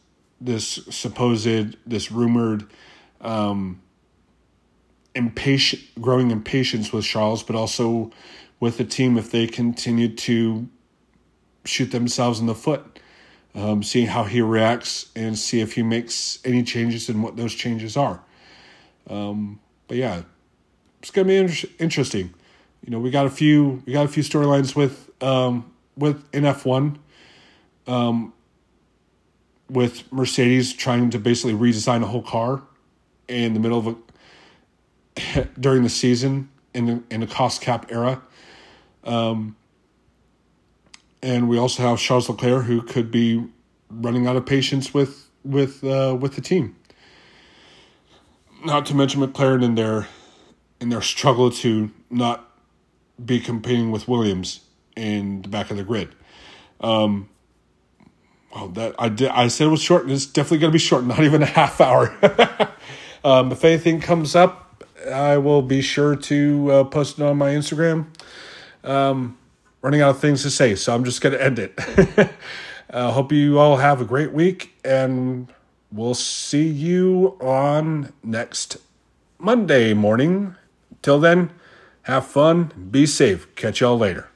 this 0.41 0.81
supposed 0.91 1.77
this 1.87 2.11
rumored 2.11 2.67
um, 3.21 3.81
impatient 5.15 5.83
growing 6.01 6.31
impatience 6.31 6.93
with 6.93 7.05
Charles, 7.05 7.43
but 7.43 7.55
also 7.57 8.11
with 8.61 8.79
the 8.79 8.85
team 8.85 9.17
if 9.17 9.31
they 9.31 9.47
continue 9.47 10.09
to 10.09 10.69
shoot 11.65 11.91
themselves 11.93 12.41
in 12.41 12.47
the 12.47 12.55
foot, 12.55 12.99
um, 13.55 13.83
seeing 13.83 14.07
how 14.07 14.25
he 14.25 14.41
reacts 14.41 15.11
and 15.15 15.39
see 15.39 15.61
if 15.61 15.75
he 15.75 15.83
makes 15.83 16.39
any 16.45 16.63
changes 16.63 17.09
and 17.09 17.23
what 17.23 17.37
those 17.37 17.55
changes 17.55 17.97
are. 17.97 18.23
Um, 19.09 19.61
but 19.89 19.97
yeah, 19.97 20.23
it's 21.01 21.11
gonna 21.11 21.29
be 21.29 21.37
inter- 21.37 21.69
interesting. 21.79 22.35
You 22.85 22.91
know, 22.91 22.99
we 22.99 23.11
got 23.11 23.27
a 23.27 23.31
few 23.31 23.83
we 23.87 23.93
got 23.93 24.05
a 24.05 24.09
few 24.09 24.23
storylines 24.23 24.75
with 24.75 25.11
um, 25.23 25.73
with 25.97 26.31
NF 26.33 26.65
one, 26.65 26.99
um, 27.87 28.33
with 29.71 30.11
Mercedes 30.13 30.73
trying 30.73 31.11
to 31.11 31.19
basically 31.19 31.55
redesign 31.55 32.03
a 32.03 32.07
whole 32.07 32.23
car 32.23 32.63
in 33.29 33.55
the 33.55 33.61
middle 33.61 33.79
of 33.79 33.87
a 33.87 35.49
during 35.61 35.83
the 35.83 35.89
season 35.89 36.49
in 36.75 36.87
the, 36.87 37.03
in 37.11 37.23
a 37.23 37.27
cost 37.27 37.61
cap 37.61 37.87
era. 37.91 38.23
Um, 39.05 39.57
and 41.23 41.49
we 41.49 41.59
also 41.59 41.83
have 41.83 41.99
Charles 41.99 42.29
Leclerc, 42.29 42.65
who 42.65 42.83
could 42.83 43.11
be 43.11 43.47
running 43.91 44.27
out 44.27 44.37
of 44.37 44.45
patience 44.45 44.93
with 44.93 45.29
with 45.45 45.85
uh, 45.85 46.17
with 46.19 46.35
the 46.35 46.41
team. 46.41 46.77
Not 48.65 48.87
to 48.87 48.95
mention 48.95 49.21
McLaren 49.21 49.65
in 49.65 49.75
their 49.75 50.09
in 50.81 50.89
their 50.89 51.03
struggle 51.03 51.51
to 51.51 51.91
not 52.11 52.52
be 53.25 53.41
competing 53.41 53.91
with 53.91 54.09
Williams 54.09 54.61
in 54.97 55.43
the 55.43 55.49
back 55.49 55.71
of 55.71 55.77
the 55.77 55.85
grid. 55.85 56.15
Um, 56.81 57.29
well, 58.55 58.69
that 58.69 58.95
I 58.99 59.09
did. 59.09 59.29
I 59.29 59.49
said 59.49 59.69
it 59.69 59.71
was 59.71 59.83
short, 59.83 60.03
and 60.03 60.13
it's 60.13 60.27
definitely 60.27 60.59
going 60.59 60.71
to 60.71 60.75
be 60.75 60.79
short. 60.79 61.05
Not 61.07 61.21
even 61.21 61.43
a 61.43 61.47
half 61.47 61.81
hour. 61.81 62.17
um, 63.25 63.53
if 63.53 63.65
anything 63.65 64.01
comes 64.01 64.37
up, 64.37 64.85
I 65.11 65.39
will 65.39 65.63
be 65.63 65.81
sure 65.81 66.17
to 66.17 66.71
uh, 66.71 66.85
post 66.85 67.19
it 67.19 67.25
on 67.25 67.39
my 67.39 67.51
Instagram. 67.51 68.07
Um, 68.85 69.39
running 69.81 70.01
out 70.01 70.11
of 70.11 70.21
things 70.21 70.43
to 70.43 70.51
say, 70.51 70.75
so 70.75 70.95
I'm 70.95 71.05
just 71.05 71.21
going 71.21 71.35
to 71.35 71.43
end 71.43 71.59
it. 71.59 71.75
I 71.79 72.31
uh, 72.91 73.11
hope 73.13 73.33
you 73.33 73.59
all 73.59 73.77
have 73.77 74.01
a 74.01 74.05
great 74.05 74.33
week, 74.33 74.75
and 74.85 75.53
we'll 75.91 76.15
see 76.15 76.67
you 76.67 77.37
on 77.41 78.13
next 78.23 78.77
Monday 79.39 79.95
morning. 79.95 80.57
Till 81.01 81.19
then, 81.19 81.51
have 82.03 82.27
fun, 82.27 82.73
be 82.91 83.07
safe. 83.07 83.55
Catch 83.55 83.81
y'all 83.81 83.99
later. 83.99 84.32